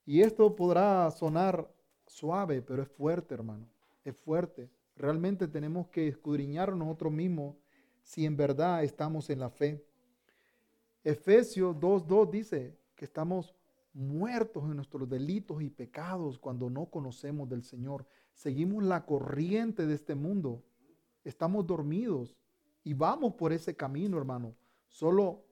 Y 0.06 0.20
esto 0.20 0.54
podrá 0.54 1.10
sonar 1.10 1.68
suave, 2.06 2.62
pero 2.62 2.80
es 2.80 2.88
fuerte, 2.90 3.34
hermano. 3.34 3.66
Es 4.04 4.16
fuerte. 4.16 4.70
Realmente 4.94 5.48
tenemos 5.48 5.88
que 5.88 6.06
escudriñar 6.06 6.72
nosotros 6.72 7.12
mismos 7.12 7.56
si 8.04 8.24
en 8.24 8.36
verdad 8.36 8.84
estamos 8.84 9.30
en 9.30 9.40
la 9.40 9.50
fe. 9.50 9.84
Efesios 11.02 11.74
2.2 11.74 12.30
dice 12.30 12.78
que 12.94 13.04
estamos 13.04 13.52
muertos 13.94 14.62
en 14.62 14.76
nuestros 14.76 15.08
delitos 15.08 15.60
y 15.60 15.70
pecados 15.70 16.38
cuando 16.38 16.70
no 16.70 16.86
conocemos 16.86 17.48
del 17.48 17.64
Señor. 17.64 18.06
Seguimos 18.34 18.82
la 18.82 19.04
corriente 19.04 19.86
de 19.86 19.94
este 19.94 20.14
mundo. 20.14 20.62
Estamos 21.24 21.66
dormidos 21.66 22.36
y 22.84 22.94
vamos 22.94 23.34
por 23.34 23.52
ese 23.52 23.76
camino, 23.76 24.18
hermano. 24.18 24.54
Solo 24.88 25.44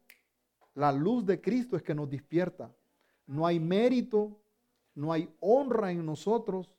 la 0.74 0.92
luz 0.92 1.24
de 1.24 1.40
Cristo 1.40 1.76
es 1.76 1.82
que 1.82 1.94
nos 1.94 2.10
despierta. 2.10 2.74
No 3.26 3.46
hay 3.46 3.60
mérito, 3.60 4.40
no 4.94 5.12
hay 5.12 5.32
honra 5.40 5.92
en 5.92 6.04
nosotros. 6.04 6.74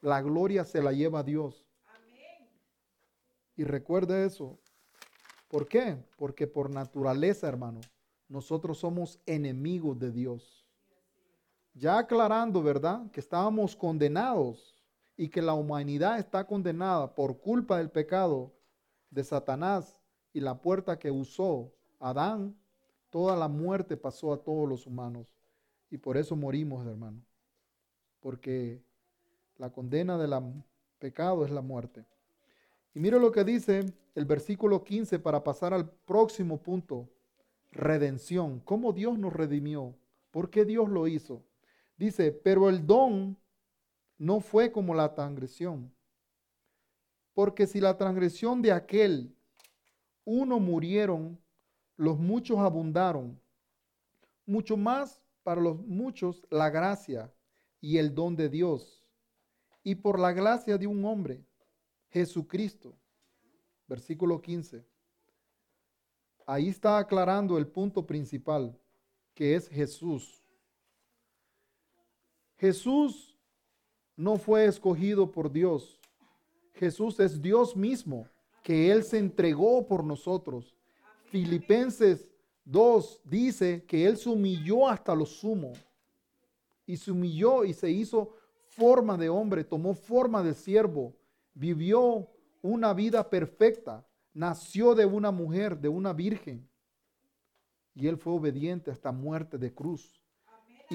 La 0.00 0.20
gloria 0.20 0.64
se 0.64 0.82
la 0.82 0.92
lleva 0.92 1.22
Dios. 1.22 1.64
Y 3.56 3.64
recuerde 3.64 4.26
eso. 4.26 4.58
¿Por 5.48 5.68
qué? 5.68 5.96
Porque 6.16 6.46
por 6.46 6.68
naturaleza, 6.68 7.48
hermano, 7.48 7.80
nosotros 8.28 8.78
somos 8.78 9.20
enemigos 9.26 9.98
de 9.98 10.10
Dios. 10.10 10.66
Ya 11.74 11.98
aclarando, 11.98 12.62
¿verdad? 12.62 13.10
Que 13.10 13.20
estábamos 13.20 13.76
condenados 13.76 14.73
y 15.16 15.28
que 15.28 15.42
la 15.42 15.54
humanidad 15.54 16.18
está 16.18 16.46
condenada 16.46 17.14
por 17.14 17.38
culpa 17.38 17.78
del 17.78 17.90
pecado 17.90 18.52
de 19.10 19.22
Satanás 19.22 20.00
y 20.32 20.40
la 20.40 20.60
puerta 20.60 20.98
que 20.98 21.10
usó 21.10 21.72
Adán, 22.00 22.56
toda 23.10 23.36
la 23.36 23.48
muerte 23.48 23.96
pasó 23.96 24.32
a 24.32 24.42
todos 24.42 24.68
los 24.68 24.86
humanos. 24.86 25.34
Y 25.90 25.98
por 25.98 26.16
eso 26.16 26.34
morimos, 26.34 26.84
hermano. 26.86 27.22
Porque 28.20 28.82
la 29.56 29.70
condena 29.70 30.18
del 30.18 30.34
pecado 30.98 31.44
es 31.44 31.50
la 31.52 31.60
muerte. 31.60 32.04
Y 32.92 32.98
mire 32.98 33.20
lo 33.20 33.30
que 33.30 33.44
dice 33.44 33.92
el 34.14 34.24
versículo 34.24 34.82
15 34.82 35.20
para 35.20 35.44
pasar 35.44 35.72
al 35.72 35.88
próximo 35.88 36.60
punto. 36.60 37.08
Redención. 37.70 38.60
¿Cómo 38.60 38.92
Dios 38.92 39.18
nos 39.18 39.32
redimió? 39.32 39.94
¿Por 40.30 40.50
qué 40.50 40.64
Dios 40.64 40.88
lo 40.88 41.06
hizo? 41.06 41.42
Dice, 41.96 42.32
pero 42.32 42.68
el 42.68 42.84
don 42.86 43.36
no 44.24 44.40
fue 44.40 44.72
como 44.72 44.94
la 44.94 45.12
transgresión. 45.12 45.94
Porque 47.34 47.66
si 47.66 47.78
la 47.78 47.94
transgresión 47.98 48.62
de 48.62 48.72
aquel 48.72 49.36
uno 50.24 50.58
murieron, 50.58 51.38
los 51.96 52.18
muchos 52.18 52.58
abundaron. 52.58 53.38
Mucho 54.46 54.78
más 54.78 55.22
para 55.42 55.60
los 55.60 55.78
muchos 55.86 56.42
la 56.48 56.70
gracia 56.70 57.30
y 57.82 57.98
el 57.98 58.14
don 58.14 58.34
de 58.34 58.48
Dios. 58.48 59.04
Y 59.82 59.96
por 59.96 60.18
la 60.18 60.32
gracia 60.32 60.78
de 60.78 60.86
un 60.86 61.04
hombre 61.04 61.44
Jesucristo. 62.08 62.96
Versículo 63.86 64.40
15. 64.40 64.86
Ahí 66.46 66.70
está 66.70 66.96
aclarando 66.96 67.58
el 67.58 67.66
punto 67.66 68.06
principal, 68.06 68.74
que 69.34 69.54
es 69.54 69.68
Jesús. 69.68 70.42
Jesús 72.56 73.33
no 74.16 74.36
fue 74.36 74.66
escogido 74.66 75.30
por 75.30 75.50
Dios. 75.50 76.00
Jesús 76.74 77.18
es 77.20 77.40
Dios 77.40 77.76
mismo, 77.76 78.28
que 78.62 78.90
Él 78.90 79.04
se 79.04 79.18
entregó 79.18 79.86
por 79.86 80.04
nosotros. 80.04 80.74
Filipenses 81.26 82.32
2 82.64 83.20
dice 83.24 83.84
que 83.86 84.06
Él 84.06 84.16
se 84.16 84.28
humilló 84.28 84.88
hasta 84.88 85.14
lo 85.14 85.26
sumo. 85.26 85.72
Y 86.86 86.96
se 86.96 87.10
humilló 87.10 87.64
y 87.64 87.72
se 87.72 87.90
hizo 87.90 88.34
forma 88.68 89.16
de 89.16 89.28
hombre, 89.28 89.64
tomó 89.64 89.94
forma 89.94 90.42
de 90.42 90.54
siervo 90.54 91.14
vivió 91.54 92.28
una 92.60 92.92
vida 92.92 93.30
perfecta, 93.30 94.06
nació 94.32 94.94
de 94.94 95.06
una 95.06 95.30
mujer, 95.30 95.78
de 95.78 95.88
una 95.88 96.12
virgen, 96.12 96.68
y 97.94 98.08
él 98.08 98.18
fue 98.18 98.32
obediente 98.32 98.90
hasta 98.90 99.12
muerte 99.12 99.56
de 99.56 99.72
cruz. 99.72 100.20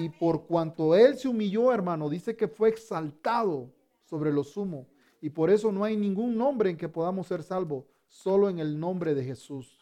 Y 0.00 0.08
por 0.08 0.46
cuanto 0.46 0.94
él 0.94 1.18
se 1.18 1.28
humilló, 1.28 1.72
hermano, 1.72 2.08
dice 2.08 2.34
que 2.34 2.48
fue 2.48 2.70
exaltado 2.70 3.70
sobre 4.04 4.32
lo 4.32 4.44
sumo. 4.44 4.88
Y 5.20 5.28
por 5.28 5.50
eso 5.50 5.70
no 5.70 5.84
hay 5.84 5.94
ningún 5.94 6.38
nombre 6.38 6.70
en 6.70 6.78
que 6.78 6.88
podamos 6.88 7.26
ser 7.26 7.42
salvos, 7.42 7.84
solo 8.06 8.48
en 8.48 8.58
el 8.58 8.80
nombre 8.80 9.14
de 9.14 9.22
Jesús. 9.24 9.78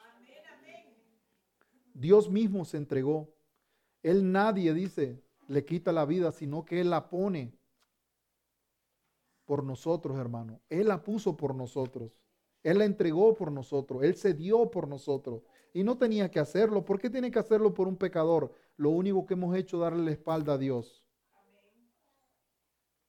Dios 1.95 2.29
mismo 2.29 2.65
se 2.65 2.79
entregó. 2.79 3.33
Él 4.03 4.33
nadie 4.33 4.75
dice, 4.75 5.23
le 5.47 5.65
quita 5.65 5.93
la 5.93 6.05
vida, 6.05 6.33
sino 6.33 6.65
que 6.65 6.81
Él 6.81 6.91
la 6.91 7.09
pone 7.09 7.57
por 9.45 9.63
nosotros, 9.63 10.19
hermano. 10.19 10.61
Él 10.69 10.89
la 10.89 11.01
puso 11.01 11.37
por 11.37 11.55
nosotros. 11.55 12.11
Él 12.65 12.79
la 12.79 12.85
entregó 12.85 13.35
por 13.35 13.53
nosotros. 13.53 14.03
Él 14.03 14.17
se 14.17 14.35
dio 14.35 14.69
por 14.69 14.89
nosotros. 14.89 15.43
Y 15.73 15.85
no 15.85 15.97
tenía 15.97 16.29
que 16.29 16.41
hacerlo. 16.41 16.85
¿Por 16.85 16.99
qué 17.01 17.09
tiene 17.09 17.31
que 17.31 17.39
hacerlo 17.39 17.73
por 17.73 17.87
un 17.87 17.97
pecador? 17.97 18.53
Lo 18.79 18.91
único 18.91 19.27
que 19.27 19.35
hemos 19.35 19.55
hecho 19.55 19.77
es 19.77 19.83
darle 19.83 20.05
la 20.05 20.13
espalda 20.13 20.55
a 20.55 20.59
Dios. 20.59 21.05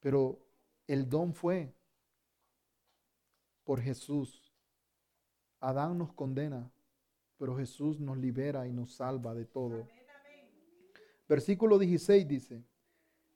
Pero 0.01 0.45
el 0.87 1.07
don 1.07 1.33
fue 1.33 1.73
por 3.63 3.79
Jesús. 3.79 4.51
Adán 5.61 5.97
nos 5.97 6.11
condena, 6.11 6.71
pero 7.37 7.55
Jesús 7.55 7.99
nos 7.99 8.17
libera 8.17 8.67
y 8.67 8.73
nos 8.73 8.95
salva 8.95 9.33
de 9.33 9.45
todo. 9.45 9.87
Versículo 11.27 11.77
16 11.77 12.27
dice, 12.27 12.63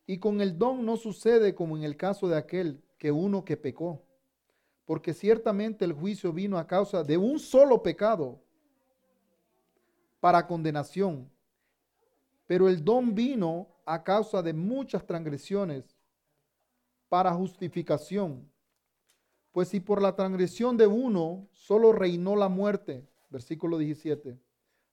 y 0.08 0.18
con 0.18 0.42
el 0.42 0.58
don 0.58 0.86
no 0.86 0.98
sucede 0.98 1.54
como 1.54 1.78
en 1.78 1.84
el 1.84 1.96
caso 1.96 2.28
de 2.28 2.38
aquel 2.38 2.84
que 2.98 3.12
uno 3.12 3.46
que 3.46 3.58
pecó. 3.58 4.04
Porque 4.86 5.14
ciertamente 5.14 5.86
el 5.86 5.94
juicio 5.94 6.34
vino 6.34 6.58
a 6.58 6.68
causa 6.68 7.04
de 7.04 7.16
un 7.16 7.40
solo 7.40 7.82
pecado 7.82 8.42
para 10.20 10.46
condenación. 10.46 11.33
Pero 12.46 12.68
el 12.68 12.84
don 12.84 13.16
vino 13.16 13.68
a 13.86 14.04
causa 14.04 14.42
de 14.42 14.54
muchas 14.54 15.06
transgresiones 15.06 15.98
para 17.10 17.34
justificación. 17.34 18.52
Pues 19.52 19.70
si 19.70 19.80
por 19.80 20.02
la 20.02 20.16
transgresión 20.16 20.78
de 20.78 20.88
uno 20.88 21.48
solo 21.52 21.92
reinó 21.92 22.36
la 22.36 22.50
muerte, 22.50 23.08
versículo 23.30 23.78
17, 23.78 24.40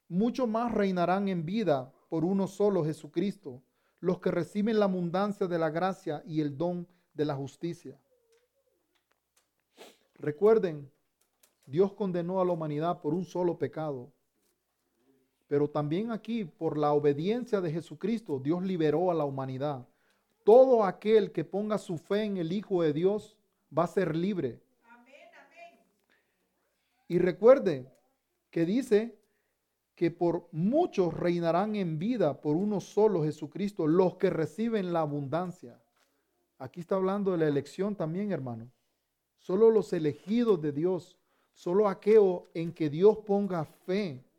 mucho 0.09 0.47
más 0.47 0.73
reinarán 0.73 1.29
en 1.29 1.47
vida 1.47 1.93
por 2.09 2.25
uno 2.25 2.47
solo, 2.47 2.85
Jesucristo, 2.85 3.63
los 4.01 4.19
que 4.19 4.31
reciben 4.31 4.79
la 4.79 4.87
abundancia 4.87 5.47
de 5.47 5.59
la 5.59 5.71
gracia 5.71 6.23
y 6.27 6.41
el 6.41 6.57
don 6.57 6.87
de 7.15 7.25
la 7.25 7.35
justicia. 7.37 7.99
Recuerden, 10.15 10.91
Dios 11.65 11.93
condenó 11.93 12.41
a 12.41 12.45
la 12.45 12.53
humanidad 12.53 13.01
por 13.01 13.15
un 13.15 13.25
solo 13.25 13.57
pecado, 13.57 14.13
pero 15.51 15.69
también 15.69 16.13
aquí, 16.13 16.45
por 16.45 16.79
la 16.79 16.93
obediencia 16.93 17.61
de 17.61 17.73
Jesucristo, 17.73 18.39
Dios 18.39 18.63
liberó 18.63 19.11
a 19.11 19.15
la 19.15 19.25
humanidad. 19.25 19.85
Todo 20.45 20.85
aquel 20.85 21.33
que 21.33 21.45
ponga 21.45 21.77
su 21.77 21.99
fe 21.99 22.23
en 22.23 22.37
el 22.37 22.53
Hijo 22.53 22.83
de 22.83 22.93
Dios 22.93 23.37
va 23.77 23.83
a 23.83 23.89
ser 23.89 24.15
libre. 24.15 24.61
Y 27.09 27.19
recuerde 27.19 27.93
que 28.53 28.65
dice 28.65 29.19
que 29.97 30.13
por 30.13 30.47
muchos 30.53 31.13
reinarán 31.15 31.75
en 31.75 31.99
vida 31.99 32.41
por 32.41 32.55
uno 32.55 32.81
solo 32.81 33.25
Jesucristo, 33.25 33.89
los 33.89 34.15
que 34.19 34.31
reciben 34.31 34.93
la 34.93 35.01
abundancia. 35.01 35.83
Aquí 36.59 36.79
está 36.79 36.95
hablando 36.95 37.33
de 37.33 37.39
la 37.39 37.49
elección 37.49 37.97
también, 37.97 38.31
hermano. 38.31 38.71
Solo 39.37 39.69
los 39.73 39.93
elegidos 39.93 40.63
de 40.63 40.71
Dios, 40.71 41.19
solo 41.55 41.89
aquellos 41.89 42.43
en 42.55 42.73
que 42.73 42.89
Dios 42.89 43.19
ponga 43.27 43.65
fe 43.65 44.30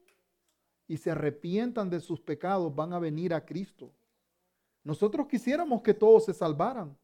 y 0.91 0.97
se 0.97 1.09
arrepientan 1.09 1.89
de 1.89 2.01
sus 2.01 2.19
pecados 2.19 2.75
van 2.75 2.91
a 2.91 2.99
venir 2.99 3.33
a 3.33 3.45
Cristo. 3.45 3.93
Nosotros 4.83 5.25
quisiéramos 5.25 5.81
que 5.81 5.93
todos 5.93 6.25
se 6.25 6.33
salvaran, 6.33 6.97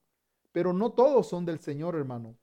pero 0.51 0.74
no 0.74 0.91
todos 0.91 1.29
son 1.29 1.46
del 1.46 1.60
Señor, 1.60 1.96
hermano. 1.96 2.36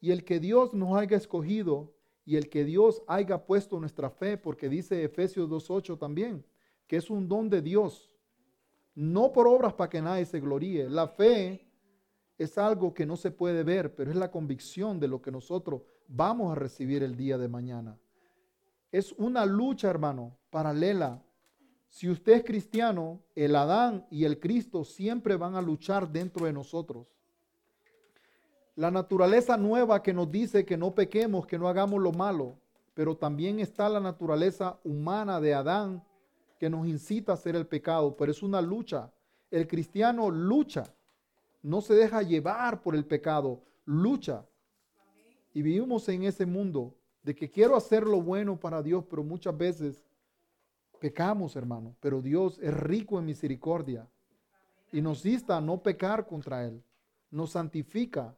Y 0.00 0.10
el 0.10 0.24
que 0.24 0.40
Dios 0.40 0.74
nos 0.74 0.98
haya 0.98 1.16
escogido 1.16 1.94
y 2.24 2.34
el 2.34 2.50
que 2.50 2.64
Dios 2.64 3.00
haya 3.06 3.46
puesto 3.46 3.78
nuestra 3.78 4.10
fe, 4.10 4.36
porque 4.36 4.68
dice 4.68 5.04
Efesios 5.04 5.48
2.8 5.48 5.96
también, 5.96 6.44
que 6.88 6.96
es 6.96 7.08
un 7.08 7.28
don 7.28 7.48
de 7.48 7.62
Dios, 7.62 8.12
no 8.96 9.30
por 9.32 9.46
obras 9.46 9.72
para 9.74 9.88
que 9.88 10.02
nadie 10.02 10.24
se 10.24 10.40
gloríe. 10.40 10.90
La 10.90 11.06
fe 11.06 11.64
es 12.38 12.58
algo 12.58 12.92
que 12.92 13.06
no 13.06 13.16
se 13.16 13.30
puede 13.30 13.62
ver, 13.62 13.94
pero 13.94 14.10
es 14.10 14.16
la 14.16 14.32
convicción 14.32 14.98
de 14.98 15.06
lo 15.06 15.22
que 15.22 15.30
nosotros 15.30 15.82
vamos 16.08 16.50
a 16.50 16.56
recibir 16.56 17.04
el 17.04 17.14
día 17.14 17.38
de 17.38 17.46
mañana. 17.46 17.96
Es 18.92 19.12
una 19.12 19.46
lucha, 19.46 19.88
hermano, 19.88 20.36
paralela. 20.50 21.22
Si 21.88 22.10
usted 22.10 22.34
es 22.34 22.44
cristiano, 22.44 23.20
el 23.34 23.56
Adán 23.56 24.06
y 24.10 24.24
el 24.24 24.38
Cristo 24.38 24.84
siempre 24.84 25.36
van 25.36 25.56
a 25.56 25.62
luchar 25.62 26.10
dentro 26.10 26.44
de 26.44 26.52
nosotros. 26.52 27.06
La 28.76 28.90
naturaleza 28.90 29.56
nueva 29.56 30.02
que 30.02 30.12
nos 30.12 30.30
dice 30.30 30.66
que 30.66 30.76
no 30.76 30.94
pequemos, 30.94 31.46
que 31.46 31.58
no 31.58 31.68
hagamos 31.68 32.02
lo 32.02 32.12
malo, 32.12 32.58
pero 32.92 33.16
también 33.16 33.60
está 33.60 33.88
la 33.88 34.00
naturaleza 34.00 34.78
humana 34.84 35.40
de 35.40 35.54
Adán 35.54 36.04
que 36.58 36.68
nos 36.68 36.86
incita 36.86 37.32
a 37.32 37.34
hacer 37.34 37.56
el 37.56 37.66
pecado, 37.66 38.14
pero 38.14 38.30
es 38.30 38.42
una 38.42 38.60
lucha. 38.60 39.10
El 39.50 39.66
cristiano 39.66 40.30
lucha, 40.30 40.84
no 41.62 41.80
se 41.80 41.94
deja 41.94 42.22
llevar 42.22 42.82
por 42.82 42.94
el 42.94 43.06
pecado, 43.06 43.62
lucha. 43.86 44.44
Y 45.54 45.62
vivimos 45.62 46.08
en 46.08 46.24
ese 46.24 46.44
mundo 46.44 46.94
de 47.22 47.34
que 47.34 47.50
quiero 47.50 47.76
hacer 47.76 48.04
lo 48.04 48.20
bueno 48.20 48.58
para 48.58 48.82
Dios, 48.82 49.04
pero 49.08 49.22
muchas 49.22 49.56
veces 49.56 50.02
pecamos, 50.98 51.56
hermano. 51.56 51.94
Pero 52.00 52.20
Dios 52.20 52.58
es 52.60 52.74
rico 52.74 53.18
en 53.18 53.26
misericordia 53.26 54.08
y 54.92 55.00
nos 55.00 55.24
insta 55.24 55.56
a 55.56 55.60
no 55.60 55.82
pecar 55.82 56.26
contra 56.26 56.64
Él. 56.64 56.82
Nos 57.30 57.52
santifica 57.52 58.36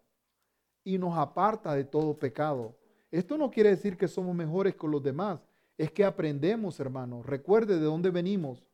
y 0.84 0.98
nos 0.98 1.16
aparta 1.16 1.74
de 1.74 1.84
todo 1.84 2.16
pecado. 2.16 2.76
Esto 3.10 3.38
no 3.38 3.50
quiere 3.50 3.70
decir 3.70 3.96
que 3.96 4.08
somos 4.08 4.34
mejores 4.34 4.74
con 4.74 4.90
los 4.90 5.02
demás, 5.02 5.40
es 5.76 5.90
que 5.90 6.04
aprendemos, 6.04 6.78
hermano. 6.78 7.22
Recuerde 7.22 7.78
de 7.78 7.84
dónde 7.84 8.10
venimos. 8.10 8.64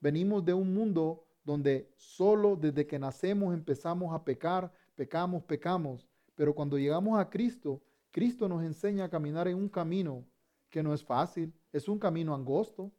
Venimos 0.00 0.44
de 0.44 0.54
un 0.54 0.72
mundo 0.74 1.24
donde 1.44 1.90
solo 1.96 2.56
desde 2.56 2.86
que 2.86 2.98
nacemos 2.98 3.54
empezamos 3.54 4.14
a 4.14 4.22
pecar, 4.22 4.72
pecamos, 4.94 5.42
pecamos. 5.42 6.06
Pero 6.34 6.54
cuando 6.54 6.78
llegamos 6.78 7.18
a 7.18 7.28
Cristo, 7.28 7.80
Cristo 8.14 8.48
nos 8.48 8.62
enseña 8.62 9.06
a 9.06 9.10
caminar 9.10 9.48
en 9.48 9.56
un 9.56 9.68
camino 9.68 10.24
que 10.70 10.84
no 10.84 10.94
es 10.94 11.02
fácil, 11.02 11.52
es 11.72 11.88
un 11.88 11.98
camino 11.98 12.32
angosto. 12.32 12.92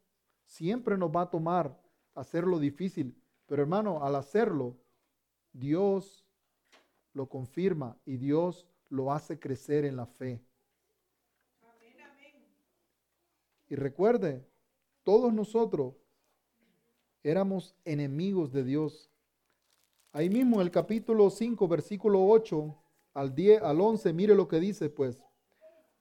Siempre 0.44 0.98
nos 0.98 1.10
va 1.10 1.22
a 1.22 1.30
tomar 1.30 1.74
hacerlo 2.14 2.58
difícil. 2.58 3.16
Pero 3.46 3.62
hermano, 3.62 4.04
al 4.04 4.14
hacerlo, 4.14 4.76
Dios 5.54 6.26
lo 7.14 7.30
confirma 7.30 7.96
y 8.04 8.18
Dios 8.18 8.66
lo 8.90 9.10
hace 9.10 9.40
crecer 9.40 9.86
en 9.86 9.96
la 9.96 10.04
fe. 10.04 10.44
Y 13.70 13.74
recuerde, 13.74 14.46
todos 15.02 15.32
nosotros 15.32 15.94
éramos 17.22 17.74
enemigos 17.86 18.52
de 18.52 18.64
Dios. 18.64 19.10
Ahí 20.12 20.28
mismo 20.28 20.60
el 20.60 20.70
capítulo 20.70 21.30
5, 21.30 21.66
versículo 21.68 22.22
8 22.26 22.82
al 23.16 23.34
10, 23.34 23.62
al 23.62 23.80
11, 23.80 24.12
mire 24.12 24.34
lo 24.34 24.46
que 24.46 24.60
dice 24.60 24.90
pues. 24.90 25.18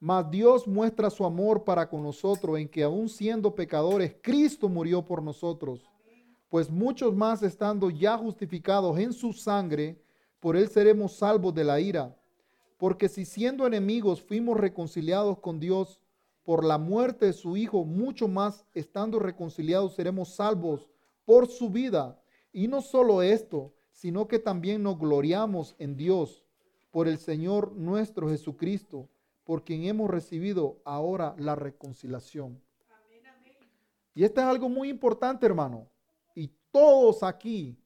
Mas 0.01 0.29
Dios 0.29 0.67
muestra 0.67 1.09
su 1.09 1.23
amor 1.23 1.63
para 1.63 1.87
con 1.89 2.03
nosotros 2.03 2.59
en 2.59 2.67
que 2.67 2.83
aun 2.83 3.07
siendo 3.07 3.55
pecadores, 3.55 4.17
Cristo 4.21 4.67
murió 4.67 5.05
por 5.05 5.23
nosotros. 5.23 5.89
Pues 6.49 6.69
muchos 6.69 7.15
más 7.15 7.41
estando 7.41 7.89
ya 7.89 8.17
justificados 8.17 8.99
en 8.99 9.13
su 9.13 9.31
sangre, 9.31 9.97
por 10.41 10.57
él 10.57 10.67
seremos 10.67 11.13
salvos 11.13 11.55
de 11.55 11.63
la 11.63 11.79
ira. 11.79 12.13
Porque 12.77 13.07
si 13.07 13.23
siendo 13.23 13.65
enemigos 13.65 14.21
fuimos 14.21 14.59
reconciliados 14.59 15.39
con 15.39 15.57
Dios 15.57 16.01
por 16.43 16.65
la 16.65 16.77
muerte 16.77 17.27
de 17.27 17.33
su 17.33 17.55
Hijo, 17.55 17.85
mucho 17.85 18.27
más 18.27 18.65
estando 18.73 19.19
reconciliados 19.19 19.95
seremos 19.95 20.35
salvos 20.35 20.89
por 21.23 21.47
su 21.47 21.69
vida. 21.69 22.21
Y 22.51 22.67
no 22.67 22.81
solo 22.81 23.21
esto, 23.21 23.73
sino 23.93 24.27
que 24.27 24.37
también 24.37 24.83
nos 24.83 24.99
gloriamos 24.99 25.75
en 25.79 25.95
Dios 25.95 26.44
por 26.95 27.09
el 27.09 27.17
Señor 27.17 27.73
nuestro 27.73 28.29
Jesucristo, 28.29 29.09
por 29.43 29.65
quien 29.65 29.83
hemos 29.83 30.09
recibido 30.09 30.79
ahora 30.85 31.35
la 31.37 31.53
reconciliación. 31.53 32.57
Y 34.13 34.23
esto 34.23 34.39
es 34.39 34.47
algo 34.47 34.69
muy 34.69 34.87
importante, 34.87 35.45
hermano. 35.45 35.89
Y 36.35 36.49
todos 36.71 37.21
aquí 37.21 37.77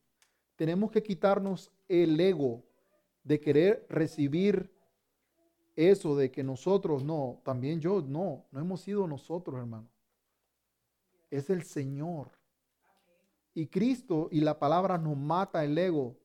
tenemos 0.56 0.92
que 0.92 1.02
quitarnos 1.02 1.72
el 1.88 2.20
ego 2.20 2.64
de 3.24 3.40
querer 3.40 3.84
recibir 3.90 4.72
eso 5.76 6.16
de 6.16 6.30
que 6.30 6.44
nosotros 6.44 7.04
no, 7.04 7.42
también 7.44 7.82
yo 7.82 8.02
no, 8.02 8.46
no 8.52 8.60
hemos 8.60 8.82
sido 8.82 9.08
nosotros, 9.08 9.58
hermano. 9.58 9.90
Es 11.32 11.50
el 11.50 11.64
Señor. 11.64 12.30
Y 13.56 13.66
Cristo 13.66 14.28
y 14.30 14.42
la 14.42 14.60
palabra 14.60 15.00
nos 15.00 15.18
mata 15.18 15.66
el 15.66 15.76
ego. 15.80 16.16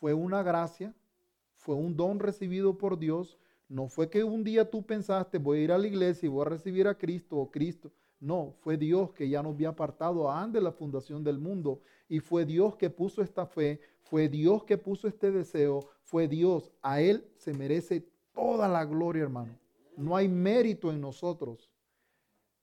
Fue 0.00 0.12
una 0.12 0.42
gracia, 0.42 0.92
fue 1.62 1.76
un 1.76 1.96
don 1.96 2.18
recibido 2.18 2.76
por 2.76 2.98
Dios. 2.98 3.38
No 3.68 3.88
fue 3.88 4.10
que 4.10 4.24
un 4.24 4.42
día 4.42 4.68
tú 4.68 4.84
pensaste, 4.84 5.38
voy 5.38 5.58
a 5.58 5.62
ir 5.62 5.72
a 5.72 5.78
la 5.78 5.86
iglesia 5.86 6.26
y 6.26 6.28
voy 6.28 6.42
a 6.44 6.50
recibir 6.50 6.88
a 6.88 6.98
Cristo 6.98 7.36
o 7.36 7.50
Cristo. 7.50 7.92
No, 8.18 8.54
fue 8.60 8.76
Dios 8.76 9.12
que 9.12 9.28
ya 9.28 9.42
nos 9.42 9.54
había 9.54 9.68
apartado 9.68 10.28
antes 10.30 10.54
de 10.54 10.64
la 10.64 10.72
fundación 10.72 11.22
del 11.22 11.38
mundo. 11.38 11.80
Y 12.08 12.18
fue 12.18 12.44
Dios 12.44 12.76
que 12.76 12.90
puso 12.90 13.22
esta 13.22 13.46
fe, 13.46 13.80
fue 14.02 14.28
Dios 14.28 14.64
que 14.64 14.76
puso 14.76 15.06
este 15.06 15.30
deseo, 15.30 15.88
fue 16.02 16.26
Dios. 16.26 16.72
A 16.82 17.00
Él 17.00 17.24
se 17.36 17.54
merece 17.54 18.04
toda 18.34 18.66
la 18.66 18.84
gloria, 18.84 19.22
hermano. 19.22 19.56
No 19.96 20.16
hay 20.16 20.28
mérito 20.28 20.90
en 20.90 21.00
nosotros. 21.00 21.70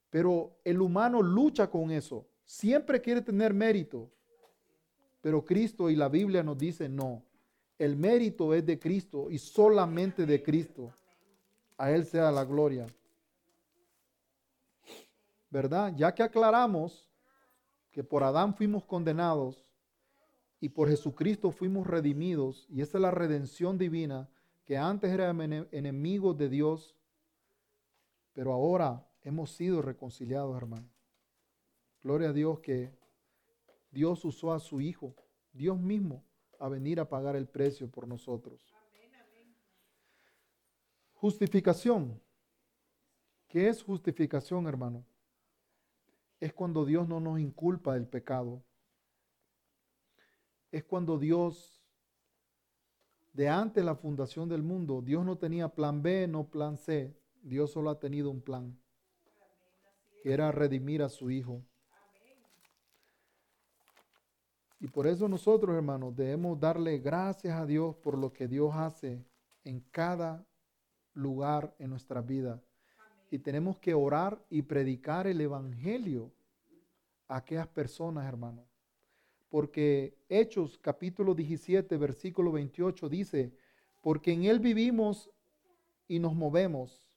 Pero 0.10 0.52
el 0.66 0.82
humano 0.82 1.22
lucha 1.22 1.70
con 1.70 1.90
eso. 1.90 2.28
Siempre 2.46 3.00
quiere 3.00 3.22
tener 3.22 3.54
mérito. 3.54 4.12
Pero 5.22 5.46
Cristo 5.46 5.90
y 5.90 5.96
la 5.96 6.10
Biblia 6.10 6.44
nos 6.44 6.58
dicen 6.58 6.98
no. 6.98 7.24
El 7.80 7.96
mérito 7.96 8.54
es 8.54 8.64
de 8.64 8.78
Cristo 8.78 9.32
y 9.32 9.40
solamente 9.40 10.28
de 10.28 10.44
Cristo. 10.44 10.94
A 11.78 11.90
Él 11.92 12.06
sea 12.06 12.30
la 12.30 12.46
gloria. 12.46 12.86
¿verdad? 15.50 15.94
Ya 15.96 16.14
que 16.14 16.24
aclaramos 16.24 17.10
que 17.92 18.04
por 18.04 18.24
Adán 18.24 18.54
fuimos 18.56 18.86
condenados 18.86 19.66
y 20.60 20.70
por 20.70 20.90
Jesucristo 20.90 21.52
fuimos 21.52 21.88
redimidos, 21.88 22.66
y 22.70 22.82
esa 22.82 22.98
es 22.98 23.02
la 23.02 23.12
redención 23.12 23.78
divina, 23.78 24.30
que 24.66 24.78
antes 24.78 25.12
éramos 25.12 25.46
enemigos 25.72 26.38
de 26.38 26.50
Dios, 26.50 26.96
pero 28.34 28.54
ahora 28.54 29.08
hemos 29.24 29.52
sido 29.52 29.82
reconciliados, 29.82 30.56
hermano. 30.56 30.88
Gloria 32.04 32.30
a 32.30 32.34
Dios 32.34 32.60
que 32.60 32.92
Dios 33.90 34.24
usó 34.26 34.54
a 34.54 34.60
su 34.60 34.82
Hijo, 34.82 35.16
Dios 35.54 35.80
mismo, 35.80 36.24
a 36.60 36.70
venir 36.70 37.00
a 37.00 37.10
pagar 37.10 37.36
el 37.36 37.48
precio 37.48 37.90
por 37.90 38.08
nosotros. 38.08 38.74
Justificación. 41.14 42.22
¿Qué 43.48 43.68
es 43.68 43.82
justificación, 43.82 44.68
hermano? 44.68 45.04
es 46.40 46.54
cuando 46.54 46.86
Dios 46.86 47.08
no 47.08 47.20
nos 47.20 47.40
inculpa 47.40 47.94
del 47.94 48.08
pecado. 48.08 48.64
Es 50.72 50.84
cuando 50.84 51.18
Dios, 51.18 51.84
de 53.34 53.50
antes 53.50 53.84
la 53.84 53.96
fundación 53.96 54.48
del 54.48 54.64
mundo, 54.64 55.02
Dios 55.02 55.26
no 55.26 55.38
tenía 55.38 55.70
plan 55.70 56.02
B, 56.02 56.28
no 56.28 56.50
plan 56.50 56.78
C. 56.78 57.16
Dios 57.42 57.72
solo 57.72 57.90
ha 57.90 58.00
tenido 58.00 58.30
un 58.30 58.42
plan, 58.42 58.78
que 60.22 60.32
era 60.32 60.52
redimir 60.52 61.02
a 61.02 61.10
su 61.10 61.32
Hijo. 61.32 61.64
Y 64.80 64.88
por 64.88 65.08
eso 65.08 65.28
nosotros, 65.28 65.76
hermanos, 65.76 66.16
debemos 66.16 66.60
darle 66.60 67.00
gracias 67.00 67.60
a 67.60 67.66
Dios 67.66 67.96
por 67.98 68.18
lo 68.18 68.32
que 68.32 68.48
Dios 68.48 68.74
hace 68.74 69.22
en 69.64 69.82
cada 69.92 70.46
lugar 71.14 71.76
en 71.80 71.90
nuestra 71.90 72.22
vida. 72.22 72.62
Y 73.30 73.40
tenemos 73.40 73.78
que 73.78 73.94
orar 73.94 74.42
y 74.50 74.62
predicar 74.62 75.28
el 75.28 75.42
Evangelio 75.42 76.32
a 77.28 77.38
aquellas 77.38 77.68
personas, 77.68 78.26
hermanos. 78.26 78.66
Porque 79.50 80.16
Hechos 80.30 80.78
capítulo 80.78 81.36
17, 81.36 81.98
versículo 81.98 82.52
28 82.52 83.10
dice, 83.10 83.52
porque 84.02 84.32
en 84.32 84.46
Él 84.46 84.60
vivimos 84.60 85.30
y 86.08 86.20
nos 86.20 86.34
movemos 86.34 87.10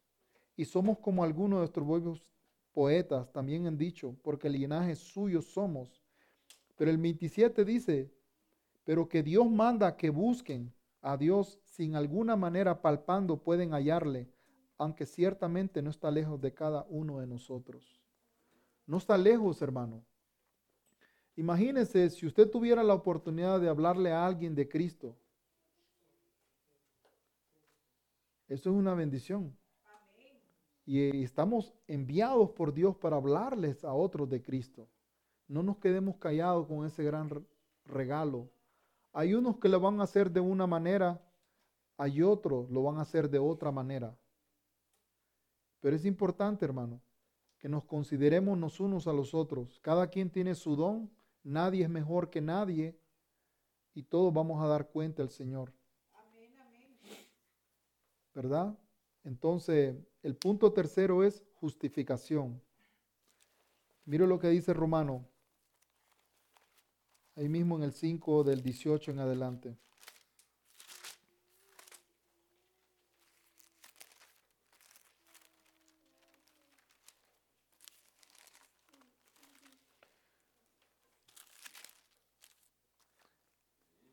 y 0.57 0.65
somos 0.65 0.99
como 0.99 1.25
algunos 1.25 1.59
de 1.59 1.81
nuestros 1.81 2.23
poetas 2.73 3.31
también 3.33 3.67
han 3.67 3.77
dicho, 3.77 4.17
porque 4.23 4.49
el 4.49 4.55
linaje 4.55 4.95
suyo 4.97 5.41
somos. 5.43 6.02
Pero 6.83 6.91
el 6.91 6.99
27 6.99 7.65
dice, 7.65 8.11
pero 8.83 9.09
que 9.09 9.23
Dios 9.23 9.49
manda 9.49 9.97
que 9.97 10.11
busquen 10.11 10.75
a 11.01 11.17
Dios 11.17 11.61
sin 11.65 11.95
alguna 11.95 12.35
manera 12.35 12.83
palpando 12.83 13.37
pueden 13.37 13.71
hallarle, 13.71 14.29
aunque 14.79 15.07
ciertamente 15.07 15.81
no 15.81 15.91
está 15.91 16.11
lejos 16.11 16.41
de 16.41 16.53
cada 16.53 16.85
uno 16.89 17.21
de 17.21 17.29
nosotros. 17.29 18.03
No 18.85 18.97
está 18.97 19.17
lejos, 19.17 19.63
hermano. 19.63 20.03
Imagínese 21.37 22.11
si 22.11 22.27
usted 22.27 22.51
tuviera 22.51 22.83
la 22.83 22.95
oportunidad 22.95 23.61
de 23.61 23.69
hablarle 23.69 24.11
a 24.11 24.27
alguien 24.27 24.53
de 24.57 24.69
Cristo. 24.69 25.15
Eso 28.49 28.71
es 28.71 28.75
una 28.75 28.95
bendición. 28.95 29.57
Y 30.85 31.23
estamos 31.23 31.73
enviados 31.87 32.51
por 32.51 32.75
Dios 32.75 32.97
para 32.97 33.15
hablarles 33.15 33.85
a 33.85 33.95
otros 33.95 34.29
de 34.29 34.43
Cristo. 34.43 34.89
No 35.53 35.63
nos 35.63 35.77
quedemos 35.77 36.17
callados 36.17 36.67
con 36.67 36.87
ese 36.87 37.05
gran 37.05 37.29
regalo. 37.85 38.49
Hay 39.13 39.35
unos 39.35 39.59
que 39.59 39.69
lo 39.69 39.79
van 39.81 40.01
a 40.01 40.05
hacer 40.05 40.31
de 40.31 40.41
una 40.41 40.67
manera, 40.67 41.21
hay 41.99 42.23
otros 42.23 42.71
lo 42.71 42.83
van 42.85 42.97
a 42.97 43.03
hacer 43.03 43.29
de 43.29 43.39
otra 43.39 43.71
manera. 43.71 44.17
Pero 45.81 45.95
es 45.95 46.07
importante, 46.07 46.65
hermano, 46.65 47.03
que 47.59 47.69
nos 47.69 47.85
consideremos 47.85 48.59
los 48.59 48.81
unos 48.81 49.07
a 49.07 49.13
los 49.13 49.35
otros. 49.35 49.79
Cada 49.81 50.07
quien 50.07 50.31
tiene 50.31 50.55
su 50.55 50.75
don, 50.75 51.11
nadie 51.43 51.83
es 51.83 51.91
mejor 51.91 52.31
que 52.31 52.41
nadie 52.41 52.99
y 53.93 54.05
todos 54.05 54.33
vamos 54.33 54.65
a 54.65 54.67
dar 54.67 54.89
cuenta 54.89 55.23
al 55.23 55.29
Señor. 55.29 55.71
Amén, 56.15 56.59
amén. 56.61 56.97
¿Verdad? 58.35 58.75
Entonces, 59.23 59.97
el 60.23 60.35
punto 60.35 60.73
tercero 60.73 61.23
es 61.23 61.45
justificación. 61.57 62.59
Mire 64.07 64.27
lo 64.27 64.39
que 64.39 64.49
dice 64.49 64.73
Romano, 64.73 65.29
ahí 67.37 67.49
mismo 67.49 67.77
en 67.77 67.85
el 67.85 67.93
5 67.93 68.45
del 68.45 68.63
18 68.63 69.11
en 69.11 69.19
adelante. 69.21 69.77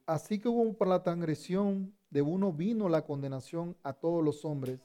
Así 0.05 0.39
como 0.39 0.73
por 0.73 0.87
la 0.87 1.03
transgresión 1.03 1.93
de 2.09 2.23
uno 2.23 2.51
vino 2.51 2.89
la 2.89 3.05
condenación 3.05 3.77
a 3.83 3.93
todos 3.93 4.23
los 4.23 4.43
hombres, 4.43 4.79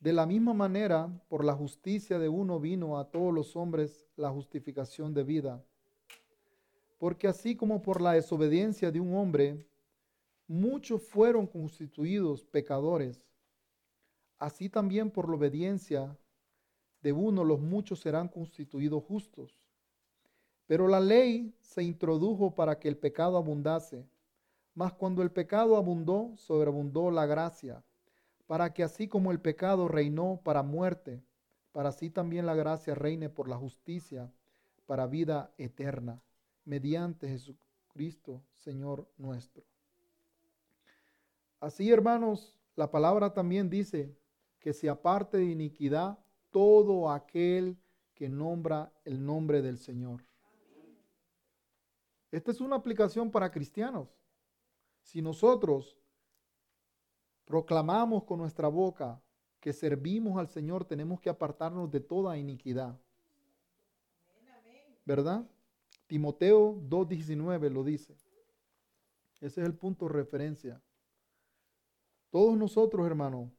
de 0.00 0.12
la 0.12 0.26
misma 0.26 0.52
manera, 0.52 1.08
por 1.28 1.44
la 1.44 1.54
justicia 1.54 2.18
de 2.18 2.28
uno 2.28 2.58
vino 2.58 2.98
a 2.98 3.12
todos 3.12 3.32
los 3.32 3.54
hombres 3.54 4.08
la 4.16 4.30
justificación 4.30 5.14
de 5.14 5.22
vida. 5.22 5.64
Porque 7.02 7.26
así 7.26 7.56
como 7.56 7.82
por 7.82 8.00
la 8.00 8.12
desobediencia 8.12 8.92
de 8.92 9.00
un 9.00 9.16
hombre, 9.16 9.66
muchos 10.46 11.02
fueron 11.02 11.48
constituidos 11.48 12.44
pecadores, 12.44 13.26
así 14.38 14.68
también 14.68 15.10
por 15.10 15.28
la 15.28 15.34
obediencia 15.34 16.16
de 17.00 17.12
uno 17.12 17.42
los 17.42 17.58
muchos 17.58 17.98
serán 17.98 18.28
constituidos 18.28 19.02
justos. 19.02 19.58
Pero 20.68 20.86
la 20.86 21.00
ley 21.00 21.52
se 21.60 21.82
introdujo 21.82 22.54
para 22.54 22.78
que 22.78 22.86
el 22.86 22.96
pecado 22.96 23.36
abundase, 23.36 24.06
mas 24.72 24.92
cuando 24.92 25.22
el 25.22 25.32
pecado 25.32 25.76
abundó, 25.76 26.30
sobreabundó 26.36 27.10
la 27.10 27.26
gracia 27.26 27.82
para 28.46 28.72
que 28.72 28.84
así 28.84 29.08
como 29.08 29.32
el 29.32 29.40
pecado 29.40 29.88
reinó 29.88 30.40
para 30.44 30.62
muerte, 30.62 31.20
para 31.72 31.88
así 31.88 32.10
también 32.10 32.46
la 32.46 32.54
gracia 32.54 32.94
reine 32.94 33.28
por 33.28 33.48
la 33.48 33.56
justicia 33.56 34.30
para 34.86 35.08
vida 35.08 35.52
eterna, 35.58 36.22
mediante 36.64 37.28
Jesucristo, 37.28 38.42
Señor 38.54 39.08
nuestro. 39.16 39.64
Así, 41.60 41.90
hermanos, 41.90 42.56
la 42.74 42.90
palabra 42.90 43.32
también 43.32 43.70
dice 43.70 44.16
que 44.58 44.72
se 44.72 44.88
aparte 44.88 45.38
de 45.38 45.44
iniquidad 45.44 46.18
todo 46.50 47.10
aquel 47.10 47.76
que 48.14 48.28
nombra 48.28 48.92
el 49.04 49.24
nombre 49.24 49.62
del 49.62 49.78
Señor. 49.78 50.24
Esta 52.30 52.50
es 52.50 52.60
una 52.60 52.76
aplicación 52.76 53.30
para 53.30 53.50
cristianos. 53.50 54.08
Si 55.02 55.20
nosotros 55.20 55.98
proclamamos 57.44 58.24
con 58.24 58.38
nuestra 58.38 58.68
boca 58.68 59.20
que 59.60 59.72
servimos 59.72 60.38
al 60.38 60.48
Señor, 60.48 60.84
tenemos 60.84 61.20
que 61.20 61.30
apartarnos 61.30 61.90
de 61.90 62.00
toda 62.00 62.38
iniquidad. 62.38 62.98
¿Verdad? 65.04 65.44
Timoteo 66.12 66.74
2.19 66.90 67.70
lo 67.70 67.82
dice. 67.82 68.12
Ese 69.40 69.62
es 69.62 69.66
el 69.66 69.72
punto 69.72 70.06
de 70.06 70.12
referencia. 70.12 70.78
Todos 72.28 72.54
nosotros, 72.54 73.06
hermano, 73.06 73.50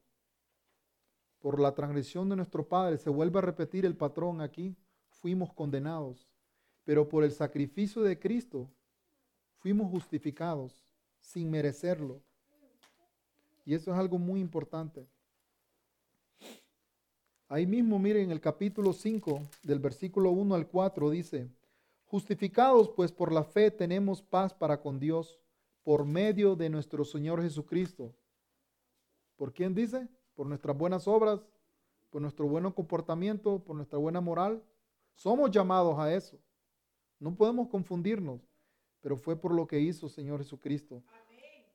por 1.40 1.58
la 1.58 1.74
transgresión 1.74 2.28
de 2.28 2.36
nuestro 2.36 2.64
Padre, 2.64 2.96
se 2.98 3.10
vuelve 3.10 3.40
a 3.40 3.42
repetir 3.42 3.84
el 3.84 3.96
patrón 3.96 4.40
aquí, 4.40 4.76
fuimos 5.08 5.52
condenados, 5.52 6.28
pero 6.84 7.08
por 7.08 7.24
el 7.24 7.32
sacrificio 7.32 8.02
de 8.02 8.20
Cristo 8.20 8.70
fuimos 9.56 9.90
justificados 9.90 10.86
sin 11.18 11.50
merecerlo. 11.50 12.22
Y 13.64 13.74
eso 13.74 13.90
es 13.90 13.98
algo 13.98 14.16
muy 14.16 14.38
importante. 14.38 15.08
Ahí 17.48 17.66
mismo, 17.66 17.98
miren, 17.98 18.26
en 18.26 18.30
el 18.30 18.40
capítulo 18.40 18.92
5, 18.92 19.42
del 19.64 19.80
versículo 19.80 20.30
1 20.30 20.54
al 20.54 20.68
4, 20.68 21.10
dice, 21.10 21.50
justificados 22.14 22.88
pues 22.90 23.10
por 23.10 23.32
la 23.32 23.42
fe 23.42 23.72
tenemos 23.72 24.22
paz 24.22 24.54
para 24.54 24.80
con 24.80 25.00
Dios 25.00 25.40
por 25.82 26.04
medio 26.04 26.54
de 26.54 26.70
nuestro 26.70 27.04
Señor 27.04 27.42
Jesucristo. 27.42 28.14
¿Por 29.34 29.52
quién 29.52 29.74
dice? 29.74 30.06
Por 30.36 30.46
nuestras 30.46 30.78
buenas 30.78 31.08
obras, 31.08 31.40
por 32.10 32.22
nuestro 32.22 32.46
buen 32.46 32.70
comportamiento, 32.70 33.58
por 33.64 33.74
nuestra 33.74 33.98
buena 33.98 34.20
moral. 34.20 34.62
Somos 35.16 35.50
llamados 35.50 35.98
a 35.98 36.14
eso. 36.14 36.38
No 37.18 37.34
podemos 37.34 37.66
confundirnos, 37.66 38.48
pero 39.00 39.16
fue 39.16 39.34
por 39.34 39.52
lo 39.52 39.66
que 39.66 39.80
hizo 39.80 40.08
Señor 40.08 40.38
Jesucristo 40.38 41.02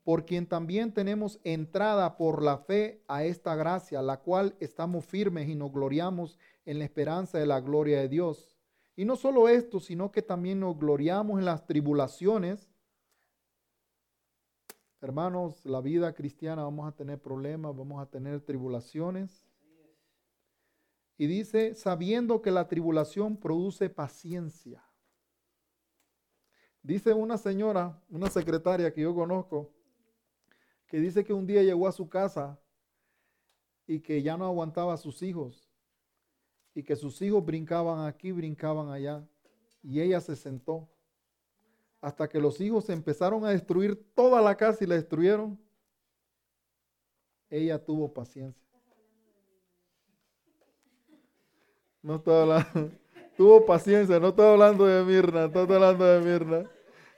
por 0.05 0.25
quien 0.25 0.47
también 0.47 0.93
tenemos 0.93 1.39
entrada 1.43 2.15
por 2.15 2.41
la 2.41 2.59
fe 2.59 3.03
a 3.09 3.25
esta 3.25 3.55
gracia, 3.55 4.01
la 4.01 4.21
cual 4.21 4.55
estamos 4.61 5.05
firmes 5.05 5.49
y 5.49 5.55
nos 5.55 5.73
gloriamos 5.73 6.37
en 6.65 6.79
la 6.79 6.85
esperanza 6.85 7.37
de 7.37 7.45
la 7.45 7.59
gloria 7.59 7.99
de 7.99 8.07
Dios. 8.07 8.58
Y 8.99 9.05
no 9.05 9.15
solo 9.15 9.47
esto, 9.47 9.79
sino 9.79 10.11
que 10.11 10.21
también 10.21 10.59
nos 10.59 10.77
gloriamos 10.77 11.39
en 11.39 11.45
las 11.45 11.65
tribulaciones. 11.65 12.69
Hermanos, 14.99 15.65
la 15.65 15.79
vida 15.79 16.13
cristiana 16.13 16.63
vamos 16.63 16.85
a 16.85 16.91
tener 16.93 17.17
problemas, 17.21 17.73
vamos 17.73 18.01
a 18.01 18.07
tener 18.07 18.41
tribulaciones. 18.41 19.47
Y 21.15 21.27
dice, 21.27 21.75
sabiendo 21.75 22.41
que 22.41 22.51
la 22.51 22.67
tribulación 22.67 23.37
produce 23.37 23.89
paciencia. 23.89 24.83
Dice 26.83 27.13
una 27.13 27.37
señora, 27.37 28.03
una 28.09 28.29
secretaria 28.29 28.93
que 28.93 28.99
yo 28.99 29.15
conozco, 29.15 29.71
que 30.87 30.99
dice 30.99 31.23
que 31.23 31.31
un 31.31 31.47
día 31.47 31.63
llegó 31.63 31.87
a 31.87 31.93
su 31.93 32.09
casa 32.09 32.59
y 33.87 34.01
que 34.01 34.21
ya 34.21 34.35
no 34.35 34.45
aguantaba 34.45 34.93
a 34.93 34.97
sus 34.97 35.23
hijos 35.23 35.68
y 36.73 36.83
que 36.83 36.95
sus 36.95 37.21
hijos 37.21 37.45
brincaban 37.45 38.07
aquí, 38.07 38.31
brincaban 38.31 38.89
allá 38.89 39.27
y 39.83 40.01
ella 40.01 40.21
se 40.21 40.35
sentó 40.35 40.87
hasta 42.01 42.27
que 42.27 42.39
los 42.39 42.61
hijos 42.61 42.89
empezaron 42.89 43.45
a 43.45 43.49
destruir 43.49 43.95
toda 44.13 44.41
la 44.41 44.55
casa 44.55 44.83
y 44.83 44.87
la 44.87 44.95
destruyeron. 44.95 45.59
Ella 47.49 47.83
tuvo 47.83 48.13
paciencia. 48.13 48.69
No 52.01 52.15
estoy 52.15 52.35
hablando, 52.35 52.91
tuvo 53.37 53.65
paciencia, 53.65 54.19
no 54.19 54.29
estoy 54.29 54.45
hablando 54.45 54.85
de 54.85 55.03
Mirna, 55.03 55.45
estoy 55.45 55.61
hablando 55.63 56.05
de 56.05 56.21
Mirna. 56.21 56.69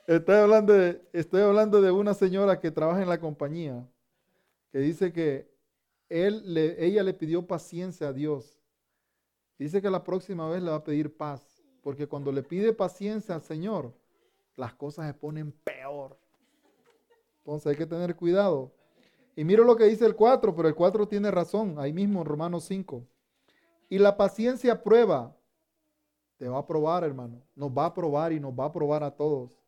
Estoy 0.08 0.36
hablando, 0.36 0.74
de, 0.74 1.02
estoy 1.14 1.42
hablando 1.42 1.82
de 1.82 1.92
una 1.92 2.14
señora 2.14 2.60
que 2.60 2.72
trabaja 2.72 3.02
en 3.02 3.10
la 3.10 3.20
compañía, 3.20 3.88
que 4.72 4.80
dice 4.80 5.14
que 5.14 5.50
él 6.10 6.58
ella 6.58 7.04
le 7.04 7.14
pidió 7.14 7.46
paciencia 7.46 8.08
a 8.08 8.14
Dios. 8.14 8.61
Dice 9.62 9.80
que 9.80 9.92
la 9.92 10.04
próxima 10.04 10.50
vez 10.50 10.64
le 10.64 10.72
va 10.72 10.78
a 10.78 10.84
pedir 10.84 11.16
paz, 11.16 11.64
porque 11.84 12.08
cuando 12.08 12.32
le 12.32 12.42
pide 12.42 12.74
paciencia 12.74 13.36
al 13.36 13.44
Señor, 13.44 13.94
las 14.56 14.74
cosas 14.74 15.06
se 15.06 15.14
ponen 15.14 15.52
peor. 15.52 16.18
Entonces 17.38 17.68
hay 17.68 17.76
que 17.76 17.86
tener 17.86 18.16
cuidado. 18.16 18.72
Y 19.36 19.44
miro 19.44 19.64
lo 19.64 19.76
que 19.76 19.84
dice 19.84 20.08
el 20.08 20.16
4, 20.16 20.56
pero 20.56 20.68
el 20.68 20.74
4 20.74 21.08
tiene 21.08 21.30
razón, 21.30 21.76
ahí 21.78 21.94
mismo 21.94 22.22
en 22.22 22.26
Romanos 22.26 22.64
5. 22.64 23.06
Y 23.88 24.00
la 24.00 24.18
paciencia 24.18 24.82
prueba, 24.82 25.38
te 26.38 26.50
va 26.50 26.58
a 26.58 26.66
probar, 26.66 27.04
hermano, 27.04 27.44
nos 27.54 27.70
va 27.70 27.86
a 27.86 27.94
probar 27.94 28.34
y 28.34 28.40
nos 28.40 28.54
va 28.54 28.66
a 28.66 28.72
probar 28.72 29.04
a 29.04 29.16
todos. 29.16 29.62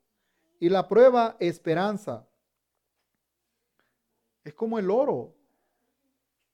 Y 0.60 0.70
la 0.70 0.88
prueba, 0.88 1.38
esperanza. 1.40 2.28
Es 4.44 4.56
como 4.56 4.80
el 4.80 4.90
oro. 4.90 5.36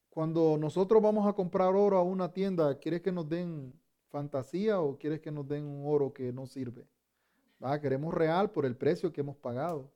Cuando 0.09 0.57
nosotros 0.57 1.01
vamos 1.01 1.27
a 1.27 1.33
comprar 1.33 1.75
oro 1.75 1.97
a 1.97 2.03
una 2.03 2.33
tienda, 2.33 2.77
¿quieres 2.79 3.01
que 3.01 3.11
nos 3.11 3.29
den 3.29 3.73
fantasía 4.09 4.81
o 4.81 4.97
quieres 4.97 5.21
que 5.21 5.31
nos 5.31 5.47
den 5.47 5.65
un 5.65 5.83
oro 5.85 6.11
que 6.11 6.33
no 6.33 6.47
sirve? 6.47 6.87
Queremos 7.81 8.13
real 8.13 8.51
por 8.51 8.65
el 8.65 8.75
precio 8.75 9.11
que 9.11 9.21
hemos 9.21 9.37
pagado. 9.37 9.91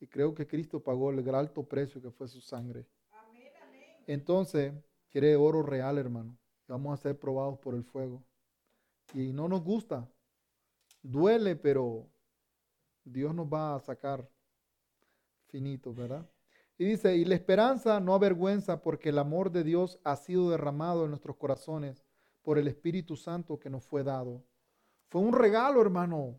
Y 0.00 0.06
creo 0.06 0.34
que 0.34 0.46
Cristo 0.46 0.80
pagó 0.82 1.10
el 1.10 1.34
alto 1.34 1.64
precio 1.64 2.00
que 2.00 2.10
fue 2.10 2.28
su 2.28 2.40
sangre. 2.40 2.86
Entonces, 4.06 4.72
quiere 5.10 5.36
oro 5.36 5.62
real, 5.62 5.98
hermano. 5.98 6.36
Vamos 6.68 6.94
a 6.98 7.02
ser 7.02 7.18
probados 7.18 7.58
por 7.58 7.74
el 7.74 7.84
fuego. 7.84 8.22
Y 9.12 9.32
no 9.32 9.48
nos 9.48 9.62
gusta. 9.62 10.08
Duele, 11.02 11.56
pero 11.56 12.06
Dios 13.04 13.34
nos 13.34 13.46
va 13.46 13.74
a 13.74 13.80
sacar 13.80 14.28
finito, 15.48 15.92
¿verdad? 15.92 16.28
Y 16.78 16.84
dice, 16.84 17.16
y 17.16 17.24
la 17.24 17.34
esperanza 17.34 17.98
no 17.98 18.14
avergüenza 18.14 18.80
porque 18.80 19.08
el 19.08 19.18
amor 19.18 19.50
de 19.50 19.64
Dios 19.64 19.98
ha 20.04 20.14
sido 20.14 20.50
derramado 20.50 21.04
en 21.04 21.10
nuestros 21.10 21.36
corazones 21.36 22.04
por 22.42 22.56
el 22.56 22.68
Espíritu 22.68 23.16
Santo 23.16 23.58
que 23.58 23.68
nos 23.68 23.84
fue 23.84 24.04
dado. 24.04 24.44
Fue 25.08 25.20
un 25.20 25.32
regalo, 25.32 25.80
hermano. 25.80 26.38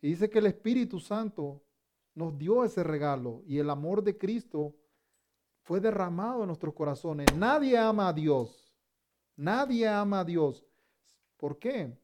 Y 0.00 0.10
dice 0.10 0.30
que 0.30 0.38
el 0.38 0.46
Espíritu 0.46 1.00
Santo 1.00 1.62
nos 2.14 2.38
dio 2.38 2.64
ese 2.64 2.84
regalo 2.84 3.42
y 3.44 3.58
el 3.58 3.70
amor 3.70 4.04
de 4.04 4.16
Cristo 4.16 4.76
fue 5.62 5.80
derramado 5.80 6.42
en 6.42 6.46
nuestros 6.46 6.72
corazones. 6.72 7.26
Nadie 7.34 7.76
ama 7.76 8.08
a 8.08 8.12
Dios. 8.12 8.72
Nadie 9.36 9.88
ama 9.88 10.20
a 10.20 10.24
Dios. 10.24 10.64
¿Por 11.36 11.58
qué? 11.58 11.98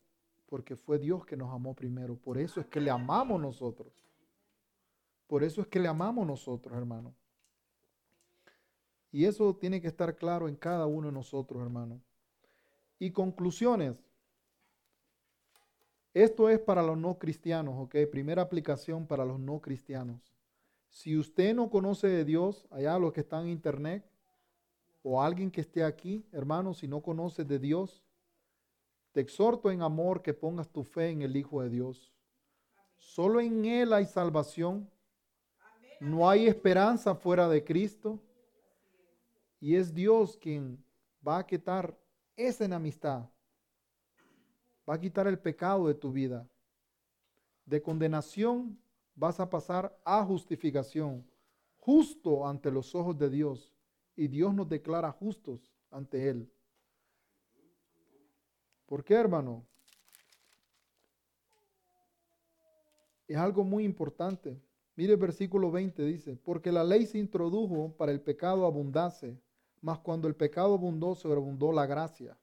Porque 0.46 0.74
fue 0.74 0.98
Dios 0.98 1.24
que 1.24 1.37
nos 1.37 1.52
amó 1.52 1.74
primero. 1.74 2.16
Por 2.16 2.38
eso 2.38 2.61
es 2.61 2.66
que 2.66 2.80
le 2.80 2.90
amamos 2.90 3.40
nosotros. 3.40 3.92
Por 5.28 5.44
eso 5.44 5.61
es 5.61 5.68
que 5.68 5.78
le 5.78 5.88
amamos 5.88 6.26
nosotros, 6.26 6.76
hermano. 6.76 7.14
Y 9.16 9.24
eso 9.24 9.57
tiene 9.57 9.81
que 9.81 9.87
estar 9.87 10.14
claro 10.14 10.46
en 10.46 10.57
cada 10.57 10.85
uno 10.85 11.07
de 11.07 11.14
nosotros, 11.14 11.62
hermano. 11.62 12.02
Y 12.98 13.12
conclusiones. 13.12 13.94
Esto 16.12 16.50
es 16.50 16.59
para 16.59 16.83
los 16.83 16.98
no 16.98 17.18
cristianos, 17.18 17.76
¿ok? 17.79 17.96
Primera 18.12 18.42
aplicación 18.42 19.07
para 19.07 19.24
los 19.24 19.40
no 19.40 19.59
cristianos. 19.59 20.20
Si 20.90 21.16
usted 21.16 21.55
no 21.55 21.70
conoce 21.70 22.09
de 22.09 22.26
Dios, 22.26 22.66
allá 22.70 22.98
los 22.98 23.14
que 23.14 23.20
están 23.22 23.44
en 23.44 23.52
internet, 23.52 24.05
o 25.02 25.22
alguien 25.22 25.50
que 25.50 25.62
esté 25.62 25.83
aquí, 25.83 26.26
hermano, 26.31 26.74
si 26.74 26.87
no 26.87 27.00
conoces 27.00 27.48
de 27.48 27.59
Dios, 27.59 28.05
te 29.12 29.22
exhorto 29.22 29.70
en 29.70 29.81
amor 29.81 30.20
que 30.20 30.35
pongas 30.35 30.68
tu 30.68 30.85
fe 30.85 31.09
en 31.09 31.22
el 31.22 31.38
Hijo 31.38 31.62
de 31.62 31.70
Dios. 31.70 32.12
Solo 32.98 33.40
en 33.40 33.64
Él 33.64 33.94
hay 33.94 34.05
salvación. 34.05 34.90
No 36.00 36.29
hay 36.29 36.46
esperanza 36.46 37.14
fuera 37.14 37.48
de 37.48 37.64
Cristo. 37.64 38.20
Y 39.61 39.75
es 39.77 39.95
Dios 39.95 40.37
quien 40.37 40.85
va 41.27 41.38
a 41.38 41.47
quitar 41.47 41.99
esa 42.37 42.64
enemistad. 42.64 43.29
Va 44.88 44.95
a 44.95 45.01
quitar 45.01 45.27
el 45.27 45.38
pecado 45.38 45.88
de 45.88 45.95
tu 45.95 46.12
vida. 46.12 46.49
De 47.64 47.83
condenación 47.83 48.79
vas 49.16 49.40
a 49.40 49.51
pasar 49.51 49.99
a 50.05 50.25
justificación, 50.25 51.27
justo 51.79 52.47
ante 52.47 52.71
los 52.71 52.95
ojos 52.95 53.19
de 53.19 53.31
Dios. 53.31 53.73
Y 54.14 54.29
Dios 54.29 54.55
nos 54.55 54.69
declara 54.69 55.11
justos 55.11 55.73
ante 55.90 56.29
Él. 56.29 56.51
¿Por 58.87 59.03
qué, 59.03 59.14
hermano? 59.14 59.66
Es 63.27 63.37
algo 63.37 63.64
muy 63.64 63.85
importante. 63.85 64.61
Mire 64.95 65.14
el 65.14 65.19
versículo 65.19 65.71
20, 65.71 66.05
dice, 66.05 66.37
porque 66.37 66.71
la 66.71 66.85
ley 66.85 67.05
se 67.05 67.19
introdujo 67.19 67.92
para 67.97 68.12
el 68.12 68.21
pecado 68.21 68.64
abundase, 68.64 69.37
mas 69.81 69.99
cuando 69.99 70.29
el 70.29 70.35
pecado 70.35 70.75
abundó, 70.75 71.15
sobreabundó 71.15 71.73
la 71.73 71.87
gracia. 71.87 72.37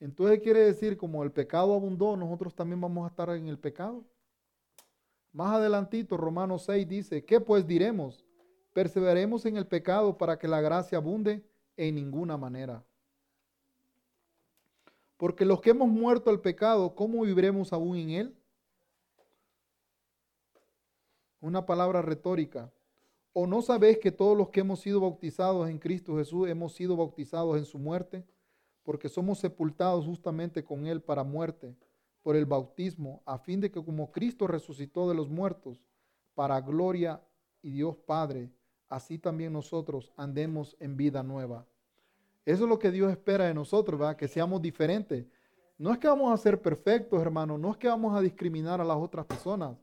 Entonces 0.00 0.40
quiere 0.40 0.60
decir, 0.60 0.96
como 0.96 1.24
el 1.24 1.32
pecado 1.32 1.74
abundó, 1.74 2.16
nosotros 2.16 2.54
también 2.54 2.80
vamos 2.80 3.04
a 3.04 3.08
estar 3.08 3.30
en 3.30 3.48
el 3.48 3.58
pecado. 3.58 4.04
Más 5.32 5.54
adelantito, 5.54 6.16
Romanos 6.16 6.64
6 6.66 6.88
dice, 6.88 7.24
¿qué 7.24 7.40
pues 7.40 7.66
diremos? 7.66 8.24
¿Perseveremos 8.72 9.44
en 9.44 9.56
el 9.56 9.66
pecado 9.66 10.16
para 10.16 10.38
que 10.38 10.46
la 10.46 10.60
gracia 10.60 10.98
abunde? 10.98 11.44
En 11.76 11.96
ninguna 11.96 12.36
manera. 12.36 12.84
Porque 15.16 15.44
los 15.44 15.60
que 15.60 15.70
hemos 15.70 15.88
muerto 15.88 16.30
al 16.30 16.40
pecado, 16.40 16.94
¿cómo 16.94 17.22
viviremos 17.22 17.72
aún 17.72 17.96
en 17.96 18.10
él? 18.10 18.36
Una 21.40 21.66
palabra 21.66 22.02
retórica. 22.02 22.72
¿O 23.40 23.46
no 23.46 23.62
sabéis 23.62 23.98
que 23.98 24.10
todos 24.10 24.36
los 24.36 24.48
que 24.48 24.58
hemos 24.58 24.80
sido 24.80 24.98
bautizados 24.98 25.70
en 25.70 25.78
Cristo 25.78 26.16
Jesús 26.16 26.48
hemos 26.48 26.72
sido 26.72 26.96
bautizados 26.96 27.56
en 27.56 27.64
su 27.66 27.78
muerte? 27.78 28.26
Porque 28.82 29.08
somos 29.08 29.38
sepultados 29.38 30.04
justamente 30.06 30.64
con 30.64 30.88
Él 30.88 31.00
para 31.00 31.22
muerte 31.22 31.76
por 32.24 32.34
el 32.34 32.46
bautismo, 32.46 33.22
a 33.24 33.38
fin 33.38 33.60
de 33.60 33.70
que 33.70 33.80
como 33.80 34.10
Cristo 34.10 34.48
resucitó 34.48 35.08
de 35.08 35.14
los 35.14 35.28
muertos, 35.28 35.80
para 36.34 36.60
gloria 36.60 37.22
y 37.62 37.70
Dios 37.70 37.94
Padre, 37.94 38.50
así 38.88 39.20
también 39.20 39.52
nosotros 39.52 40.12
andemos 40.16 40.76
en 40.80 40.96
vida 40.96 41.22
nueva. 41.22 41.64
Eso 42.44 42.64
es 42.64 42.68
lo 42.68 42.80
que 42.80 42.90
Dios 42.90 43.08
espera 43.08 43.44
de 43.44 43.54
nosotros, 43.54 44.00
¿verdad? 44.00 44.16
Que 44.16 44.26
seamos 44.26 44.60
diferentes. 44.60 45.26
No 45.78 45.92
es 45.92 45.98
que 45.98 46.08
vamos 46.08 46.32
a 46.32 46.42
ser 46.42 46.60
perfectos, 46.60 47.22
hermano, 47.22 47.56
no 47.56 47.70
es 47.70 47.76
que 47.76 47.86
vamos 47.86 48.16
a 48.16 48.20
discriminar 48.20 48.80
a 48.80 48.84
las 48.84 48.96
otras 48.96 49.26
personas, 49.26 49.76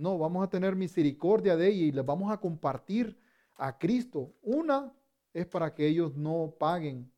no, 0.00 0.16
vamos 0.16 0.42
a 0.42 0.48
tener 0.48 0.74
misericordia 0.74 1.56
de 1.56 1.68
ellos 1.68 1.88
y 1.88 1.92
les 1.92 2.06
vamos 2.06 2.32
a 2.32 2.38
compartir 2.38 3.20
a 3.56 3.76
Cristo. 3.76 4.32
Una 4.40 4.92
es 5.34 5.46
para 5.46 5.74
que 5.74 5.86
ellos 5.86 6.16
no 6.16 6.54
paguen 6.58 7.12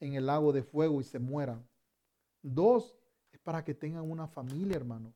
en 0.00 0.14
el 0.14 0.24
lago 0.24 0.50
de 0.52 0.62
fuego 0.62 1.02
y 1.02 1.04
se 1.04 1.18
mueran. 1.18 1.62
Dos, 2.40 2.96
es 3.30 3.38
para 3.40 3.62
que 3.62 3.74
tengan 3.74 4.10
una 4.10 4.26
familia, 4.26 4.76
hermano. 4.76 5.12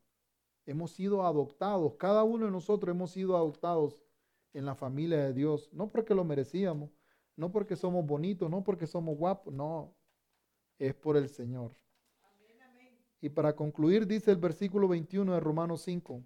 Hemos 0.67 0.93
sido 0.93 1.27
adoptados, 1.27 1.95
cada 1.95 2.23
uno 2.23 2.45
de 2.45 2.53
nosotros 2.53 2.95
hemos 2.95 3.11
sido 3.11 3.35
adoptados 3.35 4.05
en 4.53 4.67
la 4.67 4.75
familia 4.75 5.25
de 5.25 5.33
Dios, 5.33 5.71
no 5.73 5.91
porque 5.91 6.15
lo 6.15 6.23
merecíamos, 6.23 6.91
no 7.35 7.51
porque 7.51 7.77
somos 7.77 8.05
bonitos, 8.05 8.51
no 8.51 8.63
porque 8.63 8.87
somos 8.87 9.17
guapos, 9.17 9.55
no, 9.55 9.95
es 10.79 10.95
por 10.95 11.17
el 11.17 11.31
Señor. 11.31 11.75
Y 13.23 13.31
para 13.31 13.57
concluir, 13.57 14.07
dice 14.07 14.31
el 14.31 14.37
versículo 14.37 14.87
21 14.87 15.33
de 15.33 15.41
Romanos 15.41 15.81
5, 15.81 16.23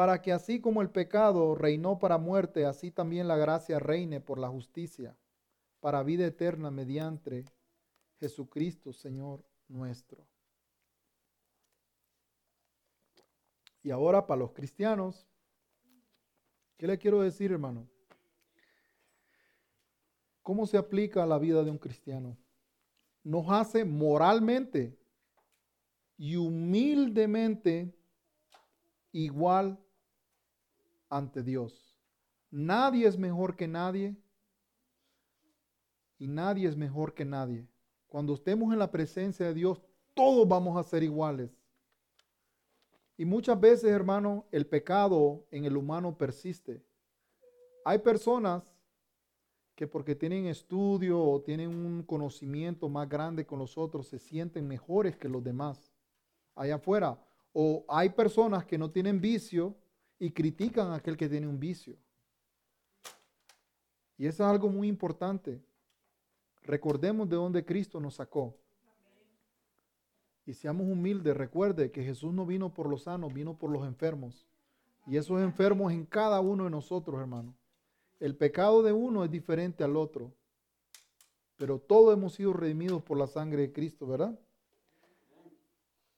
para 0.00 0.22
que 0.22 0.32
así 0.32 0.62
como 0.62 0.80
el 0.80 0.88
pecado 0.88 1.54
reinó 1.54 1.98
para 1.98 2.16
muerte, 2.16 2.64
así 2.64 2.90
también 2.90 3.28
la 3.28 3.36
gracia 3.36 3.78
reine 3.78 4.18
por 4.18 4.38
la 4.38 4.48
justicia, 4.48 5.14
para 5.78 6.02
vida 6.02 6.24
eterna 6.24 6.70
mediante 6.70 7.44
Jesucristo, 8.18 8.94
Señor 8.94 9.44
nuestro. 9.68 10.26
Y 13.82 13.90
ahora 13.90 14.26
para 14.26 14.38
los 14.38 14.52
cristianos, 14.52 15.28
¿qué 16.78 16.86
le 16.86 16.96
quiero 16.96 17.20
decir, 17.20 17.52
hermano? 17.52 17.86
¿Cómo 20.40 20.64
se 20.64 20.78
aplica 20.78 21.24
a 21.24 21.26
la 21.26 21.38
vida 21.38 21.62
de 21.62 21.70
un 21.72 21.78
cristiano? 21.78 22.38
Nos 23.22 23.50
hace 23.50 23.84
moralmente 23.84 24.98
y 26.16 26.36
humildemente 26.36 27.94
igual 29.12 29.78
ante 31.10 31.42
Dios. 31.42 31.98
Nadie 32.50 33.06
es 33.06 33.18
mejor 33.18 33.56
que 33.56 33.68
nadie 33.68 34.16
y 36.18 36.26
nadie 36.26 36.68
es 36.68 36.76
mejor 36.76 37.12
que 37.14 37.24
nadie. 37.24 37.68
Cuando 38.08 38.34
estemos 38.34 38.72
en 38.72 38.78
la 38.78 38.90
presencia 38.90 39.46
de 39.46 39.54
Dios, 39.54 39.82
todos 40.14 40.48
vamos 40.48 40.76
a 40.76 40.88
ser 40.88 41.02
iguales. 41.02 41.50
Y 43.16 43.24
muchas 43.24 43.60
veces, 43.60 43.90
hermano, 43.90 44.46
el 44.50 44.66
pecado 44.66 45.46
en 45.50 45.64
el 45.64 45.76
humano 45.76 46.16
persiste. 46.16 46.82
Hay 47.84 47.98
personas 47.98 48.62
que 49.74 49.86
porque 49.86 50.14
tienen 50.14 50.46
estudio 50.46 51.22
o 51.22 51.40
tienen 51.40 51.68
un 51.68 52.02
conocimiento 52.02 52.88
más 52.88 53.08
grande 53.08 53.46
con 53.46 53.58
los 53.58 53.78
otros, 53.78 54.08
se 54.08 54.18
sienten 54.18 54.66
mejores 54.66 55.16
que 55.16 55.28
los 55.28 55.42
demás 55.42 55.92
allá 56.54 56.74
afuera. 56.74 57.18
O 57.52 57.84
hay 57.88 58.10
personas 58.10 58.64
que 58.64 58.76
no 58.76 58.90
tienen 58.90 59.20
vicio 59.20 59.74
y 60.20 60.30
critican 60.30 60.88
a 60.88 60.96
aquel 60.96 61.16
que 61.16 61.28
tiene 61.28 61.48
un 61.48 61.58
vicio. 61.58 61.96
Y 64.18 64.26
eso 64.26 64.44
es 64.44 64.50
algo 64.50 64.68
muy 64.68 64.86
importante. 64.86 65.60
Recordemos 66.62 67.28
de 67.28 67.36
dónde 67.36 67.64
Cristo 67.64 67.98
nos 67.98 68.16
sacó. 68.16 68.54
Y 70.44 70.52
seamos 70.52 70.86
humildes, 70.86 71.34
recuerde 71.34 71.90
que 71.90 72.04
Jesús 72.04 72.34
no 72.34 72.44
vino 72.44 72.72
por 72.72 72.86
los 72.86 73.04
sanos, 73.04 73.32
vino 73.32 73.56
por 73.56 73.70
los 73.70 73.86
enfermos. 73.86 74.46
Y 75.06 75.16
esos 75.16 75.40
enfermos 75.40 75.90
en 75.90 76.04
cada 76.04 76.40
uno 76.40 76.64
de 76.64 76.70
nosotros, 76.70 77.18
hermano. 77.18 77.54
El 78.18 78.36
pecado 78.36 78.82
de 78.82 78.92
uno 78.92 79.24
es 79.24 79.30
diferente 79.30 79.82
al 79.82 79.96
otro. 79.96 80.30
Pero 81.56 81.78
todos 81.78 82.12
hemos 82.14 82.34
sido 82.34 82.52
redimidos 82.52 83.02
por 83.02 83.16
la 83.16 83.26
sangre 83.26 83.62
de 83.62 83.72
Cristo, 83.72 84.06
¿verdad? 84.06 84.38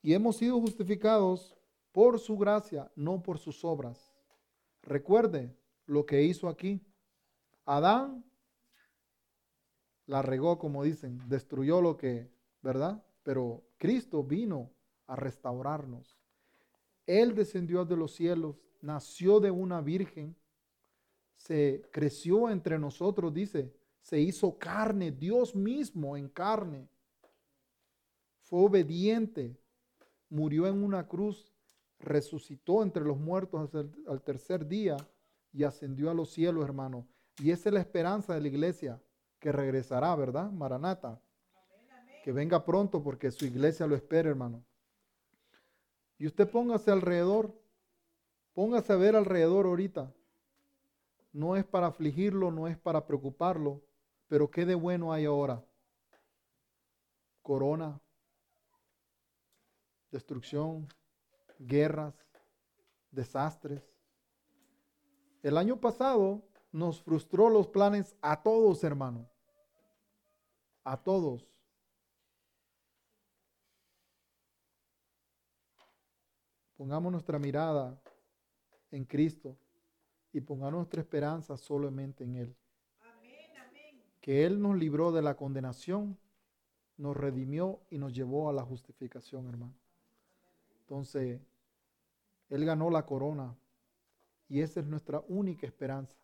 Y 0.03 0.13
hemos 0.13 0.39
sido 0.39 0.61
justificados 0.61 1.57
por 1.93 2.19
su 2.19 2.37
gracia, 2.37 2.91
no 2.97 3.23
por 3.23 3.39
sus 3.39 3.65
obras. 3.65 4.13
Recuerde 4.83 5.55
lo 5.87 6.05
que 6.07 6.23
hizo 6.23 6.49
aquí. 6.49 6.81
Adán 7.65 8.25
la 10.07 10.23
regó, 10.23 10.59
como 10.59 10.83
dicen, 10.83 11.21
destruyó 11.29 11.81
lo 11.81 11.97
que, 11.97 12.31
¿verdad? 12.63 13.05
Pero 13.23 13.63
Cristo 13.79 14.25
vino 14.25 14.71
a 15.07 15.17
restaurarnos. 15.17 16.19
Él 17.07 17.35
descendió 17.35 17.85
de 17.85 17.97
los 17.97 18.15
cielos, 18.15 18.57
nació 18.81 19.39
de 19.41 19.51
una 19.51 19.81
virgen, 19.81 20.37
se 21.37 21.83
creció 21.91 22.51
entre 22.51 22.79
nosotros, 22.79 23.33
dice, 23.33 23.75
se 24.01 24.21
hizo 24.21 24.59
carne, 24.59 25.11
Dios 25.11 25.55
mismo 25.55 26.17
en 26.17 26.29
carne. 26.29 26.89
Fue 28.41 28.61
obediente, 28.61 29.57
murió 30.29 30.67
en 30.67 30.83
una 30.83 31.07
cruz, 31.07 31.52
resucitó 32.03 32.83
entre 32.83 33.05
los 33.05 33.17
muertos 33.17 33.71
al 34.07 34.23
tercer 34.23 34.67
día 34.67 34.97
y 35.53 35.65
ascendió 35.65 36.11
a 36.11 36.15
los 36.15 36.31
cielos, 36.31 36.65
hermano. 36.65 37.07
Y 37.39 37.51
esa 37.51 37.69
es 37.69 37.73
la 37.73 37.81
esperanza 37.81 38.35
de 38.35 38.41
la 38.41 38.49
iglesia, 38.49 39.01
que 39.39 39.53
regresará, 39.53 40.15
¿verdad? 40.17 40.51
Maranata. 40.51 41.21
Que 42.25 42.33
venga 42.33 42.65
pronto 42.65 43.03
porque 43.03 43.31
su 43.31 43.47
iglesia 43.47 43.87
lo 43.87 43.97
espera, 43.97 44.29
hermano. 44.29 44.65
Y 46.19 46.27
usted 46.27 46.49
póngase 46.49 46.91
alrededor, 46.91 47.53
póngase 48.53 48.93
a 48.93 48.97
ver 48.97 49.17
alrededor 49.17 49.67
ahorita. 49.67 50.13
No 51.33 51.57
es 51.57 51.65
para 51.65 51.87
afligirlo, 51.87 52.51
no 52.51 52.69
es 52.69 52.77
para 52.77 53.07
preocuparlo, 53.07 53.83
pero 54.29 54.51
¿qué 54.51 54.67
de 54.67 54.75
bueno 54.75 55.13
hay 55.13 55.25
ahora? 55.25 55.65
Corona, 57.43 58.01
destrucción, 60.13 60.87
guerras, 61.67 62.15
desastres. 63.11 63.83
El 65.43 65.57
año 65.57 65.81
pasado 65.81 66.43
nos 66.71 67.03
frustró 67.03 67.51
los 67.51 67.69
planes 67.69 68.17
a 68.23 68.43
todos, 68.43 68.83
hermano. 68.85 69.29
A 70.85 70.97
todos. 70.97 71.47
Pongamos 76.77 77.13
nuestra 77.13 77.39
mirada 77.39 78.01
en 78.91 79.05
Cristo 79.05 79.57
y 80.33 80.41
pongamos 80.41 80.75
nuestra 80.75 81.01
esperanza 81.01 81.57
solamente 81.57 82.25
en 82.25 82.37
Él. 82.37 82.57
Que 84.21 84.45
Él 84.47 84.61
nos 84.61 84.77
libró 84.77 85.13
de 85.13 85.23
la 85.23 85.37
condenación, 85.37 86.19
nos 86.97 87.17
redimió 87.17 87.81
y 87.91 87.99
nos 87.99 88.13
llevó 88.13 88.49
a 88.49 88.53
la 88.53 88.63
justificación, 88.63 89.49
hermano. 89.49 89.75
Entonces, 90.81 91.41
Él 92.53 92.67
ganó 92.67 92.91
la 92.91 93.07
corona 93.07 93.57
y 94.47 94.61
esa 94.61 94.81
es 94.81 94.87
nuestra 94.87 95.25
única 95.27 95.67
esperanza. 95.67 96.15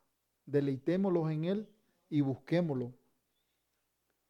Deleitémoslos 0.44 1.30
en 1.30 1.44
Él 1.46 1.68
y 2.10 2.20
busquémoslo. 2.20 2.92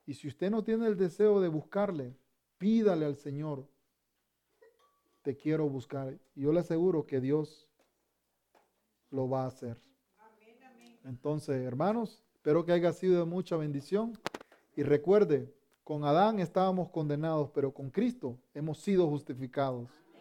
Y 0.07 0.15
si 0.15 0.29
usted 0.29 0.49
no 0.49 0.63
tiene 0.63 0.87
el 0.87 0.97
deseo 0.97 1.41
de 1.41 1.49
buscarle, 1.49 2.15
pídale 2.57 3.05
al 3.05 3.17
Señor, 3.17 3.67
te 5.23 5.37
quiero 5.37 5.69
buscar. 5.69 6.17
Y 6.37 6.43
yo 6.43 6.53
le 6.53 6.61
aseguro 6.61 7.05
que 7.05 7.21
Dios 7.21 7.69
lo 9.11 9.29
va 9.29 9.43
a 9.43 9.49
hacer. 9.49 9.77
Entonces, 11.05 11.61
hermanos, 11.65 12.23
espero 12.33 12.65
que 12.65 12.71
haya 12.71 12.93
sido 12.93 13.19
de 13.19 13.25
mucha 13.25 13.57
bendición. 13.57 14.17
Y 14.77 14.85
recuerde, 14.85 15.53
con 15.83 16.05
Adán 16.05 16.39
estábamos 16.39 16.91
condenados, 16.91 17.51
pero 17.51 17.75
con 17.75 17.91
Cristo 17.91 18.39
hemos 18.55 18.79
sido 18.79 19.09
justificados. 19.09 19.89